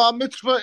[0.00, 0.60] bar mitzvah.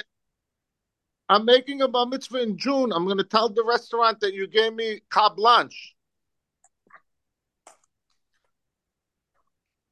[1.30, 2.92] I'm making a bar mitzvah in June.
[2.92, 5.94] I'm going to tell the restaurant that you gave me carte blanche.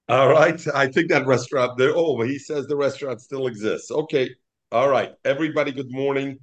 [0.10, 0.60] All right.
[0.74, 1.94] I think that restaurant there.
[1.96, 3.92] Oh, he says the restaurant still exists.
[3.92, 4.32] Okay.
[4.72, 5.12] All right.
[5.24, 6.40] Everybody, good morning.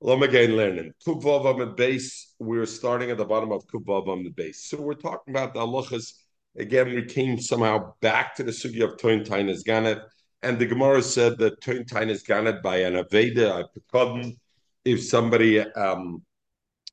[0.00, 0.92] Lom again learning.
[1.04, 2.34] Kuvav on base.
[2.38, 4.66] We're starting at the bottom of Kuvav the base.
[4.66, 6.12] So we're talking about the halachas.
[6.56, 10.02] Again, we came somehow back to the sugi of Toin Tainas Ganet.
[10.44, 14.36] And the Gemara said that Toin Tainas Ganet by an Aveda, a Pekodin,
[14.84, 16.22] if somebody, um,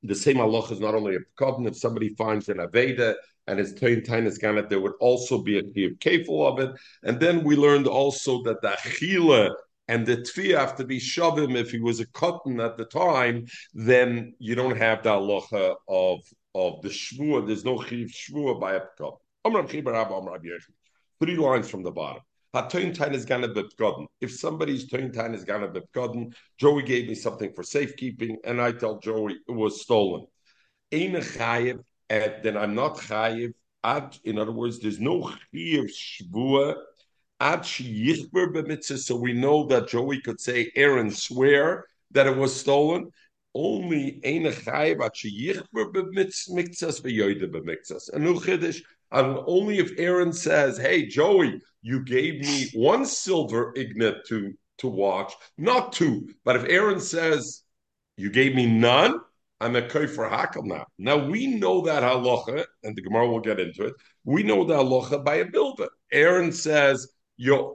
[0.04, 3.14] the same halacha is not only a Pekodin, if somebody finds an Aveda,
[3.48, 6.72] and his Toin Tainas Ganet, there would also be a Kiev Kefil of it.
[7.04, 9.54] And then we learned also that the Achila
[9.90, 13.48] and the Tfi have to be Shavim if he was a cotton at the time,
[13.74, 16.20] then you don't have the halacha of,
[16.56, 17.46] of the Shvua.
[17.46, 19.18] There's no Chiv Shvua by a Pekodin.
[21.20, 22.22] Three lines from the bottom.
[22.54, 28.74] If somebody's time is gonna be gotten, Joey gave me something for safekeeping, and I
[28.74, 30.28] tell Joey it was stolen.
[30.92, 31.08] Eh,
[32.44, 33.54] then I'm not chayiv.
[33.84, 36.76] Ad, in other words, there's no chayiv shvua.
[37.40, 39.00] Ad sheyichber b'mitzvah.
[39.00, 43.12] So we know that Joey could say, Aaron, swear that it was stolen.
[43.56, 48.10] Only ein chayiv ad sheyichber b'mitzvahs v'yoyde b'mitzvahs.
[48.14, 48.82] And no chiddush.
[49.12, 54.88] And only if Aaron says, "Hey, Joey, you gave me one silver ignet to to
[54.88, 56.28] watch, not two.
[56.44, 57.64] But if Aaron says
[58.18, 59.20] you gave me none,
[59.60, 60.86] I'm a for hakel now.
[60.98, 63.94] Now we know that halacha, and the Gemara will get into it.
[64.24, 65.88] We know the halacha by a builder.
[66.12, 67.12] Aaron says,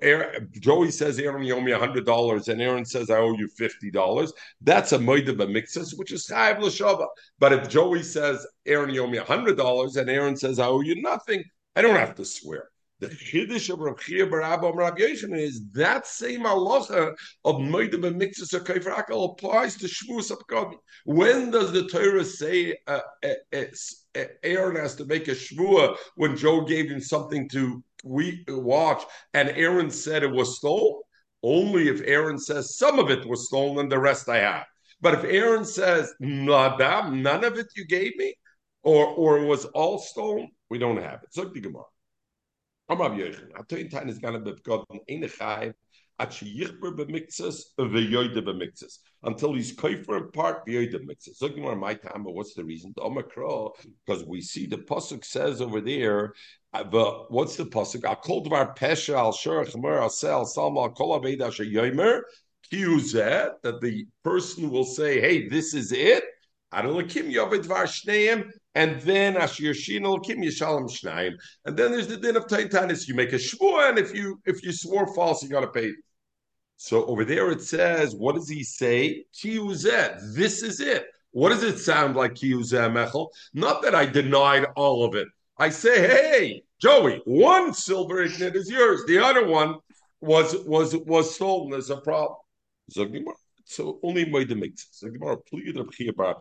[0.03, 3.49] Aaron, Joey says, Aaron, you owe me hundred dollars, and Aaron says, I owe you
[3.49, 4.33] fifty dollars.
[4.61, 7.07] That's a moida b'mixas, which is chayav l'shava.
[7.39, 10.83] But if Joey says, Aaron, you owe me hundred dollars, and Aaron says, I owe
[10.83, 11.43] you nothing,
[11.75, 12.69] I don't have to swear.
[12.99, 18.55] The chiddush of Rav Chia Bar Rav is that same halacha of Moedim and Mixus
[18.55, 20.77] or Kaifer applies to Shvus Apkadi.
[21.05, 26.39] When does the Torah say uh, uh, uh, Aaron has to make a Shvua when
[26.39, 29.03] Joe gave him something to we watch
[29.35, 31.03] and Aaron said it was stolen?
[31.43, 34.65] Only if Aaron says some of it was stolen the rest I have.
[35.01, 38.35] But if Aaron says Nadam, none of it you gave me,
[38.83, 41.33] or or was all stolen, we don't have it.
[41.33, 41.85] So the Gemara.
[42.89, 45.75] Amar Yochanan, Atoin Tain is gonna be gotten in the chayv
[46.19, 51.37] b'miktzas uh, until he's koifer in part v'yoyde b'miktzas.
[51.37, 52.95] So Gemara, my time, but what's the reason?
[52.97, 56.33] Because we see the pasuk says over there.
[56.73, 58.05] Uh, but what's the pasuk?
[58.05, 62.21] I'll call dvar pesha al shur chamer al sel salma al kol aved asher yomer
[62.73, 66.25] that the person will say, "Hey, this is it."
[66.75, 71.33] Yovid var shneim and then Ashir Shinol Kim Yishalom Shnayim.
[71.65, 73.09] And then there's the din of Taintanis.
[73.09, 75.91] You make a shvur, and if you if you swore false, you gotta pay.
[76.77, 79.25] So over there it says, what does he say?
[79.35, 80.35] Kiyuzeh.
[80.35, 81.07] This is it.
[81.31, 83.29] What does it sound like, Kiyuzeh Mechel?
[83.55, 85.27] Not that I denied all of it.
[85.59, 89.03] I say, hey, Joey, one silver ignit is yours.
[89.07, 89.77] The other one
[90.21, 91.71] was was was stolen.
[91.71, 92.37] There's a problem.
[93.65, 95.03] So only way to make sense.
[95.19, 95.75] So please,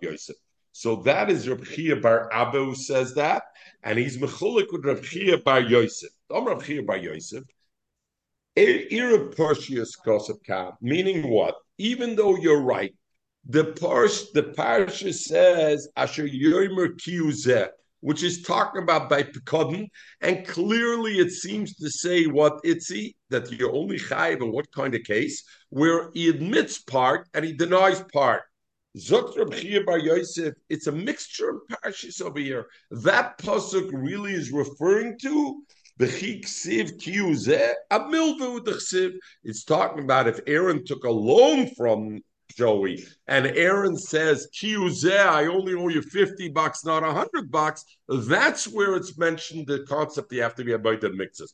[0.01, 0.35] Yosef.
[0.77, 3.43] So that is Rav Chia Bar Abba who says that,
[3.81, 6.09] and he's mechulik with Rav Chia Bar Yosef.
[6.29, 7.43] Om Rav Chia Bar Yosef,
[8.57, 11.55] Kosov Kam, meaning what?
[11.77, 12.93] Even though you're right,
[13.45, 17.69] the Parsh, the Parsha says Asher Yomer Kiyuzeh,
[18.01, 19.87] which is talking about by Pekodin,
[20.19, 24.93] and clearly it seems to say what itzi that you're only chayiv in what kind
[24.93, 28.41] of case where he admits part and he denies part.
[29.85, 32.65] Bar Yosef, it's a mixture of parashas over here.
[32.91, 35.63] That pasuk really is referring to
[35.97, 36.63] it's
[39.63, 42.19] talking about if Aaron took a loan from
[42.49, 47.85] Joey and Aaron says, I only owe you 50 bucks, not 100 bucks.
[48.09, 51.53] That's where it's mentioned the concept you have to be about the mixes.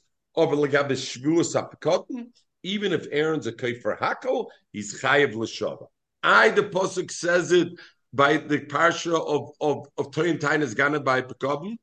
[2.64, 5.86] Even if Aaron's a kaifer hakel, he's chayiv l'shava.
[6.24, 7.70] I, the Pasuk says it
[8.14, 11.78] by the parsha of of of Toyin Tainas Gana by Pekabim,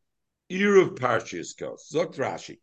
[0.48, 0.98] ear of
[1.32, 1.88] is goes.
[1.92, 2.58] Zokt Rashi.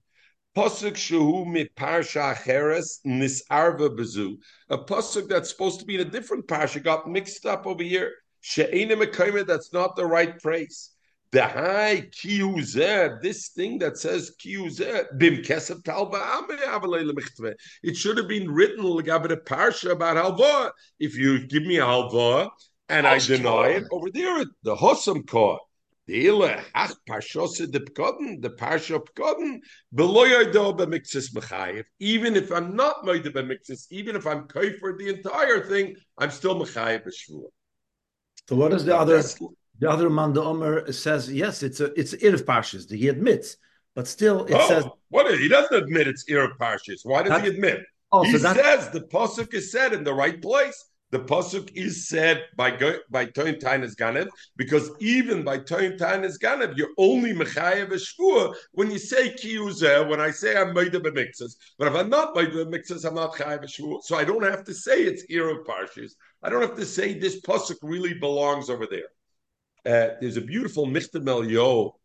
[0.55, 4.37] Pasuk shehu mi parsha cheres nisarva bezu.
[4.69, 8.13] A pasuk that's supposed to be in a different parsha got mixed up over here.
[8.39, 10.91] She'enim a that's not the right phrase.
[11.35, 17.53] The high kiyuzeh, this thing that says kiyuzeh, bim kesef talba
[17.83, 20.71] It should have been written like a parsha about halva.
[20.97, 22.51] If you give me a halva
[22.87, 25.59] and I deny it, over there the hosam caught.
[26.07, 29.59] The ile hach parshose de pkoden, the parsha pkoden,
[29.93, 31.83] beloyado b'miktzis mechayev.
[31.99, 36.55] Even if I'm not moide b'miktzis, even if I'm for the entire thing, I'm still
[36.55, 37.47] mechayev b'shvua.
[38.47, 39.21] So what is the other?
[39.79, 42.89] The other man, the Omer says yes, it's a it's irv parshas.
[42.89, 43.57] He admits,
[43.93, 45.27] but still it oh, says what?
[45.27, 47.01] Is, he doesn't admit it's irv parshas.
[47.03, 47.81] Why does he admit?
[48.11, 50.85] Oh, he so says the pasuk is said in the right place.
[51.11, 52.71] The pasuk is said by
[53.09, 58.89] by Toin Tainas Ganev because even by Toin Tainas Ganev, you're only mechayev shvur when
[58.89, 60.09] you say kiyuzeh.
[60.09, 63.15] When I say I'm made of mixes, but if I'm not made of mixes, I'm
[63.15, 64.01] not chayev shvur.
[64.03, 66.13] So I don't have to say it's erev parshas.
[66.41, 69.09] I don't have to say this pasuk really belongs over there.
[69.85, 71.95] Uh, there's a beautiful Michtam Yo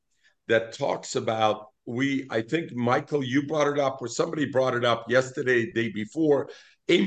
[0.49, 2.27] that talks about we.
[2.31, 6.51] I think Michael, you brought it up, or somebody brought it up yesterday, day before.
[6.89, 6.99] We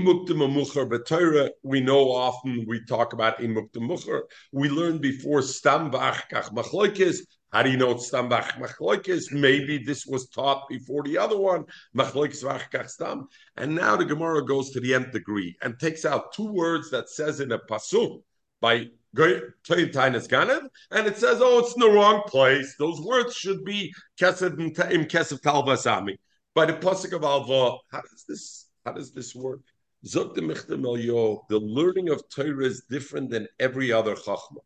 [1.81, 7.18] know often we talk about We learned before stambach kach
[7.52, 9.31] How do you know it's stambach machloikis?
[9.31, 11.66] Maybe this was taught before the other one,
[12.88, 13.28] stam.
[13.58, 17.10] And now the Gemara goes to the nth degree and takes out two words that
[17.10, 18.24] says in a pasuk
[18.62, 22.75] by and it says, oh, it's in the wrong place.
[22.80, 26.18] Those words should be kesef im kesef talvasami.
[26.56, 28.68] By the pasuk of alva, how does this?
[28.86, 29.60] How does this work?
[30.04, 34.57] the learning of Torah is different than every other chachma.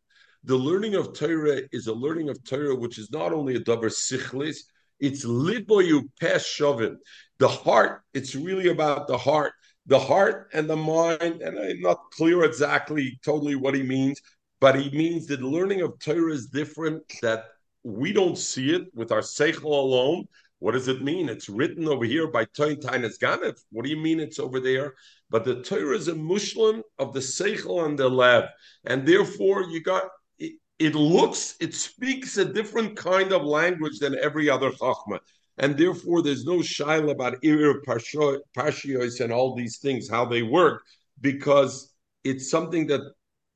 [0.44, 3.90] The learning of Torah is a learning of Torah which is not only a davar
[3.90, 4.58] sichlis,
[4.98, 6.96] it's liboyu peshavin.
[7.38, 9.52] The heart, it's really about the heart.
[9.86, 14.20] The heart and the mind, and I'm not clear exactly totally what he means,
[14.60, 17.44] but he means that learning of Torah is different, that
[17.84, 20.26] we don't see it with our seichel alone.
[20.58, 21.28] What does it mean?
[21.28, 23.62] It's written over here by Toin Tainas Ganef.
[23.70, 24.94] What do you mean it's over there?
[25.30, 28.44] But the Torah is a mushlim of the seichel and the lev,
[28.84, 30.04] and therefore you got
[30.38, 35.20] it, it, looks, it speaks a different kind of language than every other chachma,
[35.58, 40.82] and therefore there's no shaila about ir parshios and all these things how they work
[41.20, 41.92] because
[42.24, 43.00] it's something that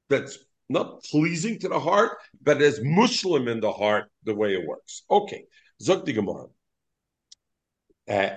[0.09, 0.39] that's
[0.73, 5.03] not pleasing to the heart, but as Muslim in the heart, the way it works.
[5.11, 5.45] Okay,
[5.79, 6.47] the Gemara.
[8.09, 8.31] Uh,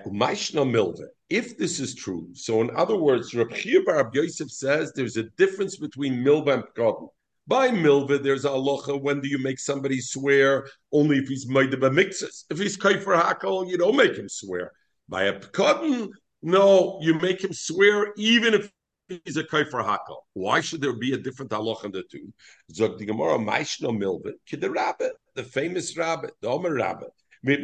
[1.29, 3.49] if this is true, so in other words, Reb
[3.85, 7.09] Bar Yosef says there's a difference between milva and pkodin.
[7.47, 8.99] By milva, there's a halacha.
[9.01, 10.67] When do you make somebody swear?
[10.91, 12.45] Only if he's made of a mixes.
[12.49, 14.71] If he's kaifer hakol, you don't make him swear.
[15.09, 16.09] By a pkodin,
[16.41, 18.71] no, you make him swear even if
[19.07, 20.21] he's a kaifer hakol.
[20.33, 22.33] Why should there be a different halacha in the two?
[22.71, 27.05] Zog the Gemara, Maishno milva, the rabbi, the famous rabbi, the Omer rabbi.
[27.43, 27.59] Why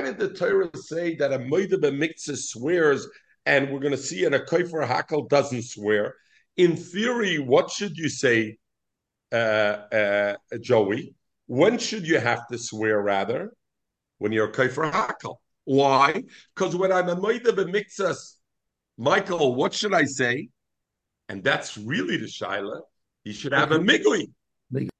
[0.00, 3.06] did the Torah say that a moide b'miktzah swears,
[3.44, 6.14] and we're going to see and a koifer hakel doesn't swear?
[6.56, 8.56] In theory, what should you say,
[9.32, 11.14] uh, uh, Joey?
[11.46, 13.02] When should you have to swear?
[13.02, 13.52] Rather,
[14.16, 15.36] when you're a koifer hakel.
[15.66, 16.22] Why?
[16.54, 18.16] Because when I'm a moide b'miktzah,
[18.96, 20.48] Michael, what should I say?
[21.28, 22.80] And that's really the shaila.
[23.24, 24.30] He should have a migui.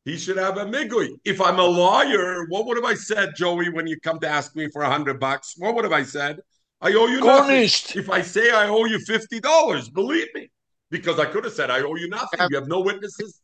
[0.04, 1.10] He should have a migui.
[1.24, 4.54] If I'm a lawyer, what would have I said, Joey, when you come to ask
[4.56, 5.54] me for a hundred bucks?
[5.56, 6.40] What would have I said?
[6.80, 7.88] I owe you Garnished.
[7.88, 8.02] nothing.
[8.02, 10.50] If I say I owe you fifty dollars, believe me,
[10.90, 12.40] because I could have said I owe you nothing.
[12.50, 13.40] You have no witnesses.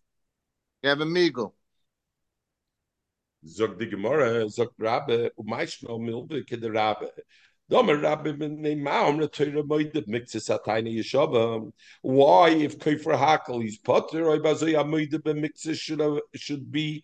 [0.83, 1.53] You have a migo.
[3.47, 7.09] Zog the Gemara, zog Rabbe, umayshno milbe kederabbe.
[7.73, 7.79] Why,
[12.51, 17.03] if Kaifer Hakel is potter, should should be.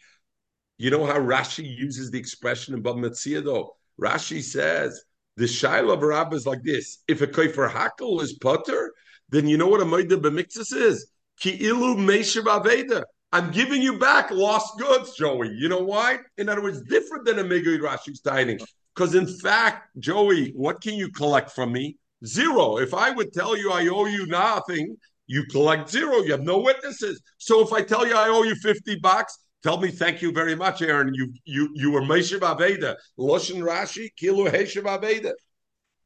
[0.77, 3.77] You know how Rashi uses the expression in Bab though.
[3.99, 5.03] Rashi says
[5.37, 8.93] the shaila of Rab is like this: If a Kaifer Hakel is potter,
[9.31, 11.11] then you know what a Moida b'miktzis is.
[11.41, 13.05] Ki ilu meishav aveda.
[13.33, 15.51] I'm giving you back lost goods, Joey.
[15.51, 16.19] You know why?
[16.39, 18.59] In other words, different than a Megid Rashi's dining.
[18.95, 21.99] Because in fact, Joey, what can you collect from me?
[22.25, 22.79] Zero.
[22.79, 26.23] If I would tell you I owe you nothing, you collect zero.
[26.23, 27.21] You have no witnesses.
[27.37, 30.57] So if I tell you I owe you 50 bucks, tell me thank you very
[30.57, 31.13] much, Aaron.
[31.15, 32.97] You you you were Meshav Aveda.
[33.19, 35.33] Loshen Rashi, Kilu Heshav Aveda.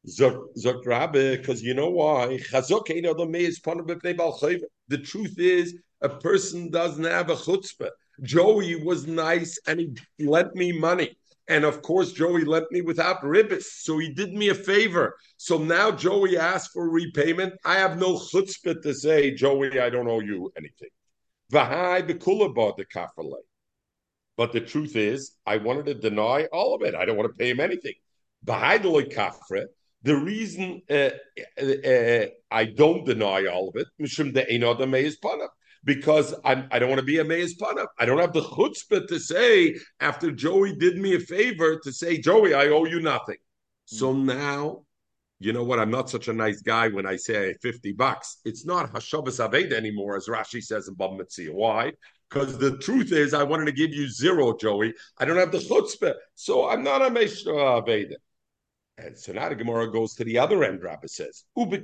[0.05, 2.37] Zok Rabbe, because you know why?
[4.89, 7.89] The truth is, a person doesn't have a chutzpah.
[8.21, 11.17] Joey was nice and he lent me money.
[11.47, 15.17] And of course, Joey lent me without ribbis, so he did me a favor.
[15.37, 17.53] So now Joey asked for repayment.
[17.65, 20.89] I have no chutzpah to say, Joey, I don't owe you anything.
[24.37, 26.95] But the truth is, I wanted to deny all of it.
[26.95, 27.93] I don't want to pay him anything.
[30.05, 31.09] The reason uh,
[31.61, 35.17] uh, uh, I don't deny all of it, is
[35.83, 37.87] because I'm, I don't want to be a Meis Panav.
[37.99, 42.17] I don't have the chutzpah to say after Joey did me a favor to say,
[42.17, 43.35] Joey, I owe you nothing.
[43.35, 43.97] Mm.
[43.97, 44.83] So now,
[45.39, 45.79] you know what?
[45.79, 48.37] I'm not such a nice guy when I say 50 bucks.
[48.45, 51.53] It's not Hashavas Aveda anymore, as Rashi says in Bab Metzia.
[51.53, 51.91] Why?
[52.29, 54.93] Because the truth is, I wanted to give you zero, Joey.
[55.17, 56.13] I don't have the chutzpah.
[56.35, 58.15] So I'm not a Mesh Aveda.
[58.97, 61.81] And so now the Gemara goes to the other end, Rabbi says, The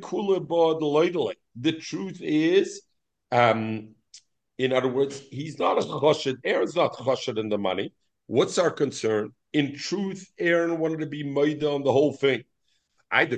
[1.82, 2.82] truth is,
[3.32, 3.96] um,
[4.58, 6.38] in other words, he's not a chashid.
[6.44, 7.94] Aaron's not chashid in the money.
[8.28, 9.32] What's our concern?
[9.54, 12.44] In truth, Aaron wanted to be made on the whole thing.
[13.12, 13.38] I the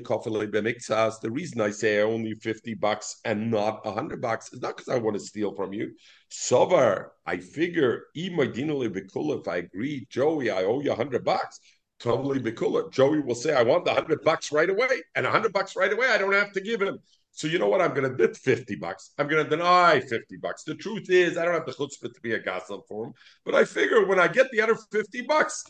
[1.22, 4.90] The reason I say I only 50 bucks and not 100 bucks is not because
[4.90, 5.96] I want to steal from you.
[6.30, 11.60] Sovar, I figure, if I agree, Joey, I owe you 100 bucks
[12.02, 12.92] totally bikula.
[12.92, 14.90] Joey will say, I want the hundred bucks right away.
[15.16, 17.00] And a hundred bucks right away, I don't have to give him.
[17.34, 17.82] So you know what?
[17.82, 19.12] I'm going to bid 50 bucks.
[19.18, 20.64] I'm going to deny 50 bucks.
[20.64, 23.14] The truth is, I don't have the chutzpah to be a gaslam for him.
[23.46, 25.64] But I figure when I get the other 50 bucks,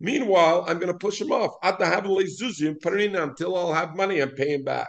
[0.00, 4.88] meanwhile, I'm going to push him off until I'll have money and pay him back.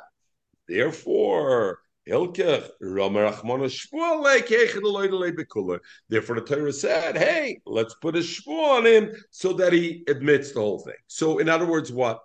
[0.68, 2.34] Therefore, Therefore,
[6.36, 10.62] the Torah said, hey, let's put a shvua on him so that he admits the
[10.62, 10.96] whole thing.
[11.08, 12.20] So, in other words, what?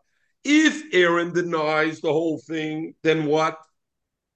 [0.45, 3.59] If Aaron denies the whole thing, then what?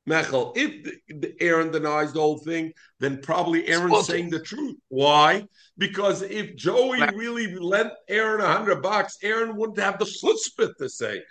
[0.09, 0.99] Mechel, if
[1.40, 4.76] Aaron denies the whole thing, then probably Aaron's saying the truth.
[4.88, 5.47] Why?
[5.78, 10.88] Because if Joey really lent Aaron a hundred bucks, Aaron wouldn't have the chutzpah to
[10.88, 11.23] say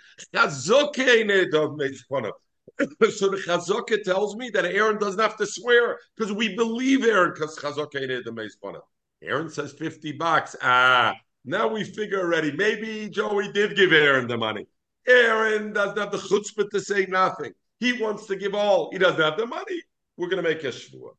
[3.10, 7.32] so the Chazaka tells me that Aaron doesn't have to swear because we believe Aaron
[7.34, 8.80] because Chazaka ain't the Meispana.
[9.22, 10.56] Aaron says 50 bucks.
[10.62, 12.52] Ah, now we figure already.
[12.52, 14.66] Maybe Joey did give Aaron the money.
[15.06, 17.52] Aaron doesn't have the chutzpah to say nothing.
[17.80, 18.90] He wants to give all.
[18.92, 19.82] He doesn't have the money.
[20.16, 21.10] We're going to make a shvua.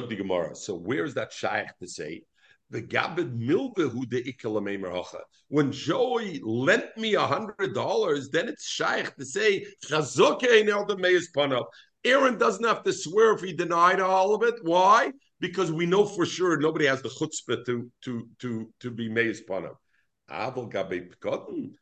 [0.00, 0.56] Gemara.
[0.56, 2.22] So where's that shaykh to say
[5.48, 9.66] When Joey lent me a hundred dollars, then it's shaykh to say
[12.04, 14.54] Aaron doesn't have to swear if he denied all of it.
[14.62, 15.12] Why?
[15.38, 19.42] Because we know for sure nobody has the chutzpah to to to to be meis
[19.48, 19.76] panav.
[20.30, 21.72] Aval gabe pkotin,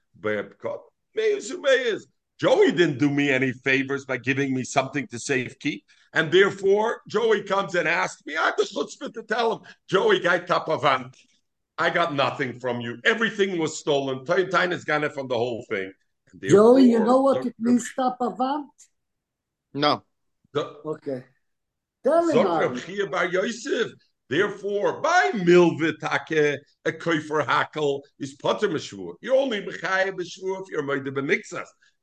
[1.15, 2.07] meis meis.
[2.41, 5.85] Joey didn't do me any favors by giving me something to safe keep.
[6.13, 10.19] And therefore, Joey comes and asks me, I have the chutzpah to tell him, Joey,
[10.21, 11.15] guy tapavant.
[11.79, 12.99] I got nothing from you.
[13.05, 14.25] Everything was stolen.
[14.27, 15.93] Tain is gone from the whole thing.
[16.43, 18.67] Joey, you know what it means, tapavant?
[19.73, 20.03] No.
[20.53, 21.25] The, okay.
[22.05, 23.11] Tell him.
[23.11, 23.93] Bar Yosef.
[24.29, 29.15] Therefore, by milvitake a koifer hakel is potter meshvur.
[29.21, 31.15] You're only mechayah meshvur if you're made of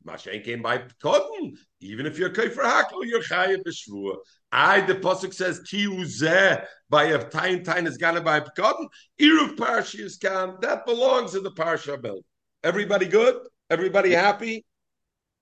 [0.07, 1.51] Mashen came by Kotten.
[1.81, 4.15] Even if you're Kaifer Hakel, you're Chayev B'Shvua.
[4.51, 8.87] I, the Pasuk says, Ki uzeh, by a time, time is gonna by Kotten.
[9.19, 10.55] Iruv Parshi is kan.
[10.61, 12.23] That belongs in the Parsha Belt.
[12.63, 13.35] Everybody good?
[13.69, 14.65] Everybody happy?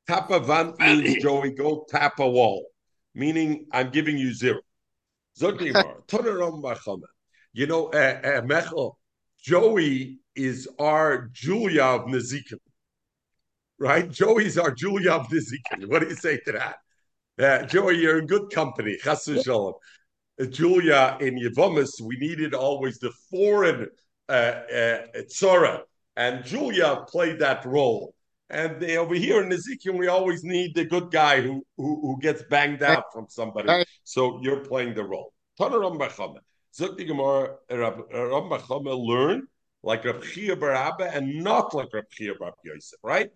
[0.08, 2.66] Tap a vant means, Joey, go tap a wall.
[3.14, 4.60] Meaning, I'm giving you zero.
[5.40, 7.08] Zogimar, Tonarom Bachama.
[7.54, 8.96] You know, uh, uh, Mechel,
[9.42, 12.58] Joey is our Julia of Nezikim
[13.80, 14.10] right?
[14.10, 15.28] Joey's our Julia of
[15.88, 16.78] What do you say to that?
[17.38, 18.98] Uh, Joey, you're in good company.
[19.04, 23.88] Chas uh, Julia in Yevomis, we needed always the foreign
[24.30, 25.82] uh, uh, Tzora,
[26.16, 28.14] and Julia played that role.
[28.50, 32.20] And they, over here in Ezekiel, we always need the good guy who who, who
[32.22, 33.86] gets banged out from somebody.
[34.04, 35.34] So you're playing the role.
[35.58, 36.40] Tana Rambachama.
[36.78, 39.48] Zuk the Gemara, Rambachama learned
[39.86, 43.30] like Rab Chia Bar Abba and not like Rab Chia Bar Yosef, right?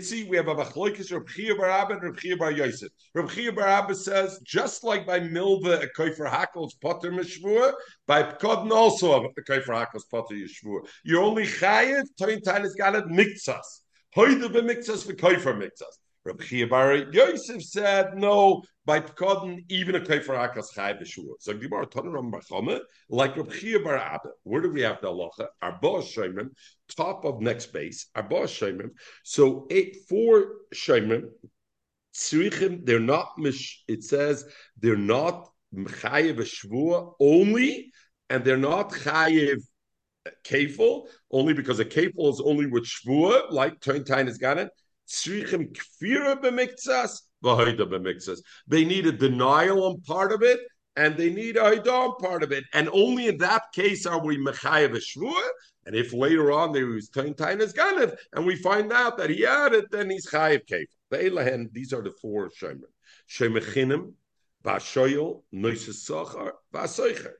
[0.00, 2.90] see, we have a machloikis Rab Chia Bar Abba and Rab Chia Bar Yosef.
[3.14, 7.72] Rab Chia Bar Abba says, just like by Milva, a Koifer Hakel's Potter Mishvur,
[8.06, 10.86] by Pkodn also a Koifer Hakel's Potter Yishvur.
[11.04, 13.80] You're only Chayiv, Toin Tain has got it, Miktsas.
[14.16, 15.98] Hoide be for Koifer Miktsas.
[16.24, 21.34] Rabbi Bar Yosef said, no, by Pkodin, even a Kaifer Akas Chai B'Shua.
[21.40, 22.80] So Gemara Toner Ram Bachome,
[23.10, 24.30] like Rabbi Chia Bar Abba.
[24.44, 25.48] Where do we have the halacha?
[25.60, 26.48] Arba Shemim,
[26.96, 28.88] top of next base, Arba Shemim.
[29.24, 31.24] So eight, four Shemim,
[32.14, 33.32] Tzrichim, they're not,
[33.88, 34.46] it says,
[34.78, 37.92] they're not Chayev Shvua only,
[38.30, 39.60] and they're not Chayev
[40.46, 44.70] Kefil, only because a Kefil is only with Shvua, like Tointain has got it.
[45.10, 47.20] Tzrichim kfira b'miktsas.
[47.42, 50.60] They need a denial on part of it,
[50.96, 52.64] and they need a hidam part of it.
[52.72, 55.48] And only in that case are we mechayev shvua.
[55.86, 59.42] And if later on there was tain tainas ganev, and we find out that he
[59.42, 60.86] had it, then he's chayev kef.
[61.72, 62.90] These are the four shemer.
[63.30, 64.12] Shemechinim,
[64.64, 67.32] Vashoyel, Noisasochar, Vasoicher.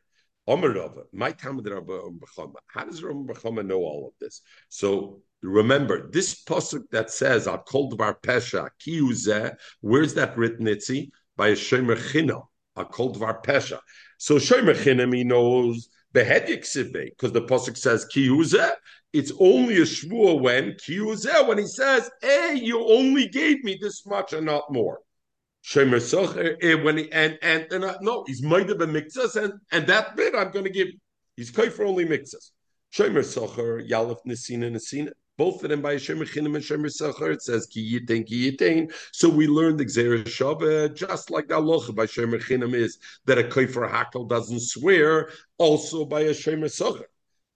[0.46, 2.54] Omer Rava, my Talmud Bechama.
[2.68, 4.40] How does Rabba Bechama know all of this?
[4.70, 11.10] So remember, this pasuk that says Var Pesha, Kiyuzeh, where's that written, Itzi?
[11.36, 13.78] By a Shomer Chino, I called Var Pesha.
[14.18, 18.72] So Shomer Chinim, he knows Behedik Sibe, because the pasuk says Kiyuzeh.
[19.12, 24.04] It's only a shvua when Kiyuzeh, when he says, Hey, you only gave me this
[24.04, 25.00] much and not more.
[25.64, 29.36] Shemer Socher, eh, when he, and and and uh, no, he's might have been mixas,
[29.36, 30.88] and and that bit I'm going to give.
[31.36, 32.52] He's kai for only mixas.
[32.94, 35.10] Shemer Socher, Yalef Nesina Nesina.
[35.38, 37.32] Both of them by Shemer Chinim and Shemer Socher.
[37.32, 38.92] It says ki yitain ki yitain.
[39.12, 43.38] So we learned the Gzera Shabbat, just like the Allah by Shemer Chinim is that
[43.38, 45.30] a kai for hakel doesn't swear.
[45.56, 46.68] Also by a Shemer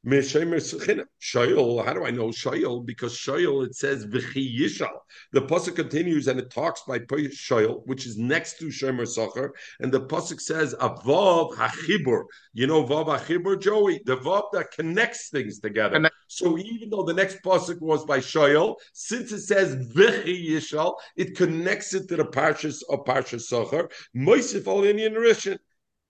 [0.04, 1.04] Socher.
[1.20, 2.84] Shoyal, how do I know Shoyal?
[2.84, 4.90] Because Shoyal, it says V'chi Yishal.
[5.32, 9.92] The pasuk continues and it talks by Shoyal, which is next to Shomer Sacher, and
[9.92, 12.24] the pasuk says Avav Hachibur.
[12.52, 16.10] You know Vav Hachibur, Joey, the Vav that connects things together.
[16.28, 21.36] So even though the next pasuk was by Shoyal, since it says V'chi Yishal, it
[21.36, 23.88] connects it to the Parshas of Parshas Sacher.
[24.16, 25.58] Moisif Al Indian Rishon.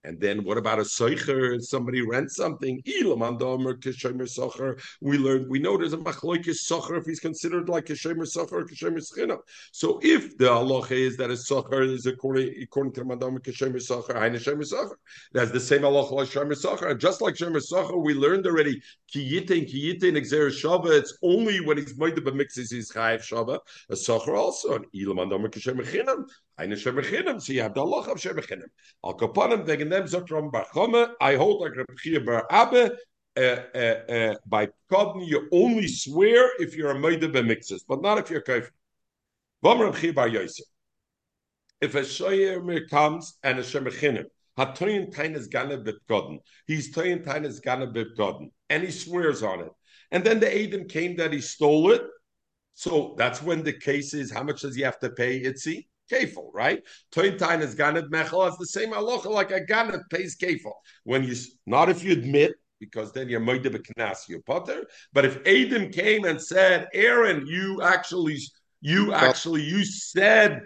[0.05, 1.61] And then what about a soicher?
[1.61, 2.81] Somebody rents something.
[2.85, 3.03] We
[5.17, 8.65] learned we know there's a machloikis socher if he's considered like a shemer socher or
[8.65, 9.37] shemer schina.
[9.71, 14.15] So if the halacha is that a socher is according according to Madam keshemer socher,
[14.15, 14.95] eine shemer socher,
[15.31, 16.91] that's the same halacha like shemer socher.
[16.91, 18.81] And just like shemer socher, we learned already
[19.13, 20.91] kiyite and exer shava.
[20.91, 23.59] It's only when he's made the mixes his chayiv shava.
[23.89, 26.25] A socher also and ilam Madam keshemer chinam.
[26.57, 27.41] Eine shemer chinam.
[27.41, 28.69] So you have the halacha of shemer chinam.
[29.03, 31.11] Al kapanim wegen them Zotram Barchome.
[31.19, 32.91] I hold like Reb Chia Bar Abba.
[33.35, 33.41] Uh,
[33.73, 38.29] uh, uh, by Kodin, you only swear if you're a Maida b'mixes, but not if
[38.29, 38.69] you're Kaif.
[39.63, 40.65] V'amr Chia Bar Yosef.
[41.81, 44.25] If a Shoyer comes and a Shemechinim,
[44.57, 46.39] Hatoyin Tain is Gana B'Kodin.
[46.67, 48.51] He's Toyin Tain is Gana B'Kodin.
[48.69, 49.71] And he swears on it.
[50.11, 52.03] And then the Adam came that he stole it.
[52.75, 55.87] So that's when the case is how much does he have to pay Itzi?
[56.13, 56.81] Kefil, right?
[57.11, 60.73] Tointain is ganed mechel has the same halacha like a ganed pays kefil.
[61.03, 64.85] When you not if you admit because then you're moide beknas your potter.
[65.13, 68.39] But if Adam came and said, Aaron, you actually
[68.81, 70.61] you actually you said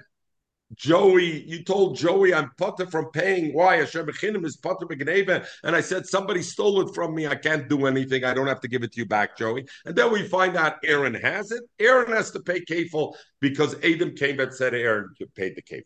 [0.75, 3.53] Joey, you told Joey I'm putter from paying.
[3.53, 3.77] Why?
[3.77, 5.47] Hashem is putter begneva.
[5.63, 7.25] And I said, somebody stole it from me.
[7.25, 8.25] I can't do anything.
[8.25, 9.65] I don't have to give it to you back, Joey.
[9.85, 11.63] And then we find out Aaron has it.
[11.79, 15.81] Aaron has to pay kafel because Adam came and said Aaron paid the.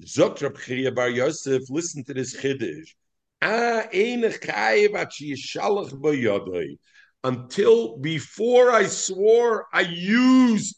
[0.00, 2.94] Zotrab Chiriya Bar Yosef, listen to this chiddush.
[3.42, 3.84] Ah,
[7.24, 10.76] Until before I swore, I used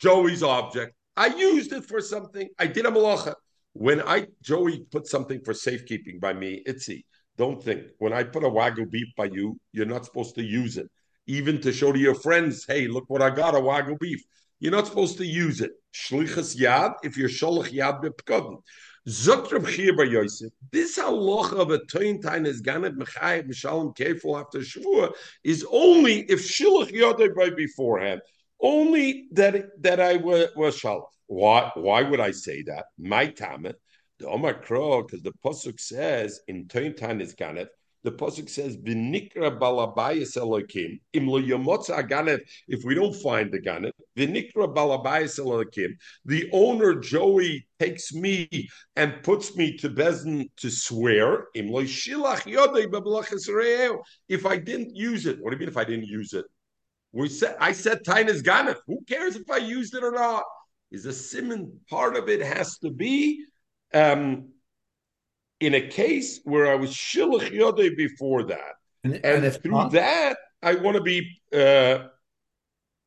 [0.00, 0.95] Joey's object.
[1.16, 2.48] I used it for something.
[2.58, 3.34] I did a malacha.
[3.72, 7.04] When I Joey put something for safekeeping by me, Itzi,
[7.36, 10.76] don't think when I put a wagyu beef by you, you're not supposed to use
[10.76, 10.90] it,
[11.26, 14.22] even to show to your friends, hey, look what I got, a wagyu beef.
[14.60, 15.72] You're not supposed to use it.
[15.94, 18.62] Shlichas yad, if you're sholach yad bepkodin.
[19.08, 20.50] Zotrab Chir Yosef.
[20.72, 25.12] This halacha of a toin tain is ganet mechayim mishalim careful after shvua
[25.44, 28.20] is only if shilach yodei by beforehand.
[28.60, 31.08] Only that that I was, was shalach.
[31.26, 31.70] Why?
[31.74, 32.86] Why would I say that?
[32.98, 33.72] My tame,
[34.18, 37.68] the Omar Kro, because the pasuk says in Toin Tan is Ganet.
[38.06, 42.38] The pasuk says "V'nikra balabayis Elokim im lo yomotza ganet."
[42.68, 48.48] If we don't find the ganet, "V'nikra balabayis Elokim," the owner Joey takes me
[48.94, 55.26] and puts me to bezin to swear im lo shilach yodei If I didn't use
[55.26, 56.44] it, what do you mean if I didn't use it?
[57.16, 58.76] We said I said Tain is ganet.
[58.86, 60.44] Who cares if I used it or not?
[60.90, 63.42] Is a simon part of it has to be
[63.94, 64.50] um,
[65.58, 69.92] in a case where I was shilach yodei before that, and, and, and through not-
[69.92, 72.08] that I want to be uh,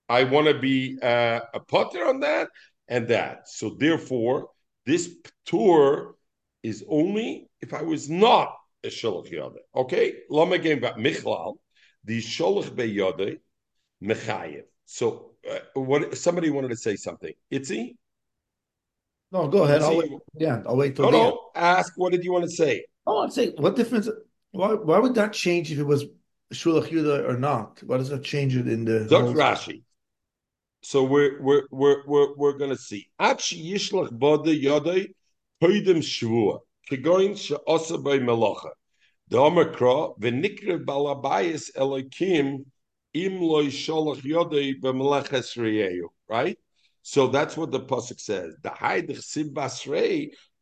[0.10, 2.50] I want to be uh, a potter on that
[2.88, 3.48] and that.
[3.48, 4.50] So therefore,
[4.88, 6.16] this tour
[6.64, 9.64] is only if I was not a shilach yodei.
[9.76, 11.58] Okay, lama game about michlal
[12.06, 13.38] the sholach beyodei
[14.04, 14.64] mechayev.
[14.86, 16.18] So uh, what?
[16.18, 17.34] Somebody wanted to say something.
[17.52, 17.98] Itzy.
[19.32, 19.82] No, go ahead.
[19.82, 20.12] I'll wait.
[20.36, 21.12] Yeah, I'll wait till.
[21.12, 21.40] No, no.
[21.56, 21.94] Ask.
[21.96, 22.86] What did you want to say?
[23.06, 24.10] Oh, I'd say what difference?
[24.52, 24.74] Why?
[24.74, 26.06] Why would that change if it was
[26.54, 27.82] shulach yuda or not?
[27.84, 29.06] Why does that change it in the?
[29.06, 29.34] Dr.
[29.34, 29.84] Rashi.
[30.82, 33.10] So we're we're we're we're, we're going to see.
[33.20, 35.14] Achi yishlach bode yodei
[35.62, 36.60] poidim shvua
[36.90, 38.70] kegoin she'osa by melacha.
[39.32, 42.66] Omer v'nikre balabayis elokim
[43.14, 46.58] im loy sholach yodei b'meleches right?
[47.02, 48.56] So that's what the pasuk says.
[48.62, 49.56] The Haidich Sib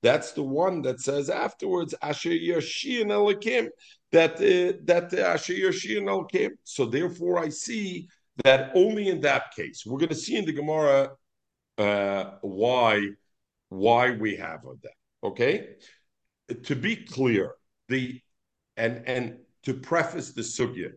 [0.04, 3.70] that's the one that says afterwards, Asher Yashin Elikim,
[4.12, 6.52] that uh, that uh, Asher Yashin Elikim.
[6.64, 8.08] So therefore, I see
[8.44, 11.12] that only in that case, we're going to see in the Gemara
[11.78, 13.10] uh, why
[13.70, 14.92] why we have that.
[15.24, 15.76] Okay,
[16.64, 17.56] to be clear,
[17.90, 18.22] the
[18.78, 20.92] and and to preface the sugya,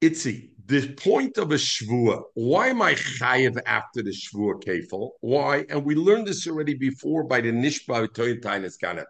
[0.00, 2.22] Itzi, the point of a shvua.
[2.34, 5.10] Why am I chayiv after the shvua kefil?
[5.20, 5.66] Why?
[5.68, 9.04] And we learned this already before by the nishba toyin kana.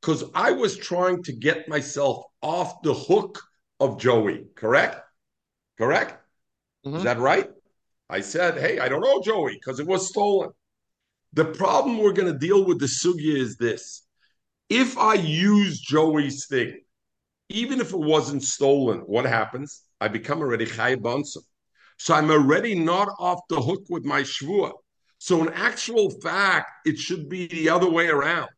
[0.00, 3.40] Because I was trying to get myself off the hook
[3.78, 4.46] of Joey.
[4.56, 5.00] Correct?
[5.78, 6.18] Correct?
[6.84, 6.96] Mm-hmm.
[6.96, 7.48] Is that right?
[8.10, 10.50] I said, hey, I don't know Joey because it was stolen.
[11.34, 14.02] The problem we're going to deal with the sugya is this:
[14.68, 16.80] if I use Joey's thing,
[17.48, 19.82] even if it wasn't stolen, what happens?
[20.02, 21.44] I become already Chai Bonsom.
[21.96, 24.72] So I'm already not off the hook with my Shvua.
[25.18, 28.48] So in actual fact, it should be the other way around.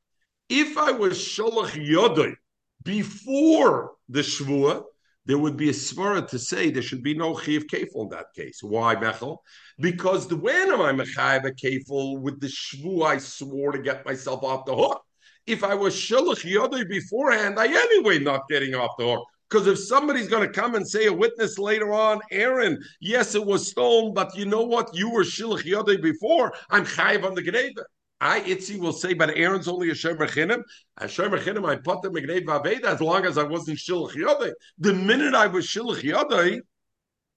[0.48, 2.34] If I was Sholach Yodai
[2.82, 4.84] before the Shvua,
[5.26, 8.26] there would be a svara to say there should be no chiv kefil in that
[8.36, 8.58] case.
[8.62, 9.38] Why, Mechel?
[9.80, 14.42] Because the when am I mechayiv a with the shvu I swore to get myself
[14.42, 15.02] off the hook?
[15.46, 19.26] If I was shulach yodai beforehand, I anyway not getting off the hook.
[19.48, 23.44] Because if somebody's going to come and say a witness later on, Aaron, yes, it
[23.44, 24.94] was stolen, but you know what?
[24.94, 26.52] You were shilach yodei before.
[26.70, 27.84] I'm chayiv on the gneva.
[28.20, 30.62] I Itzi will say, but Aaron's only a shem rechinim.
[30.98, 34.52] A shem rechinim, I put them gneva vaveda as long as I wasn't shilach yodei.
[34.78, 36.60] The minute I was shilach yodei,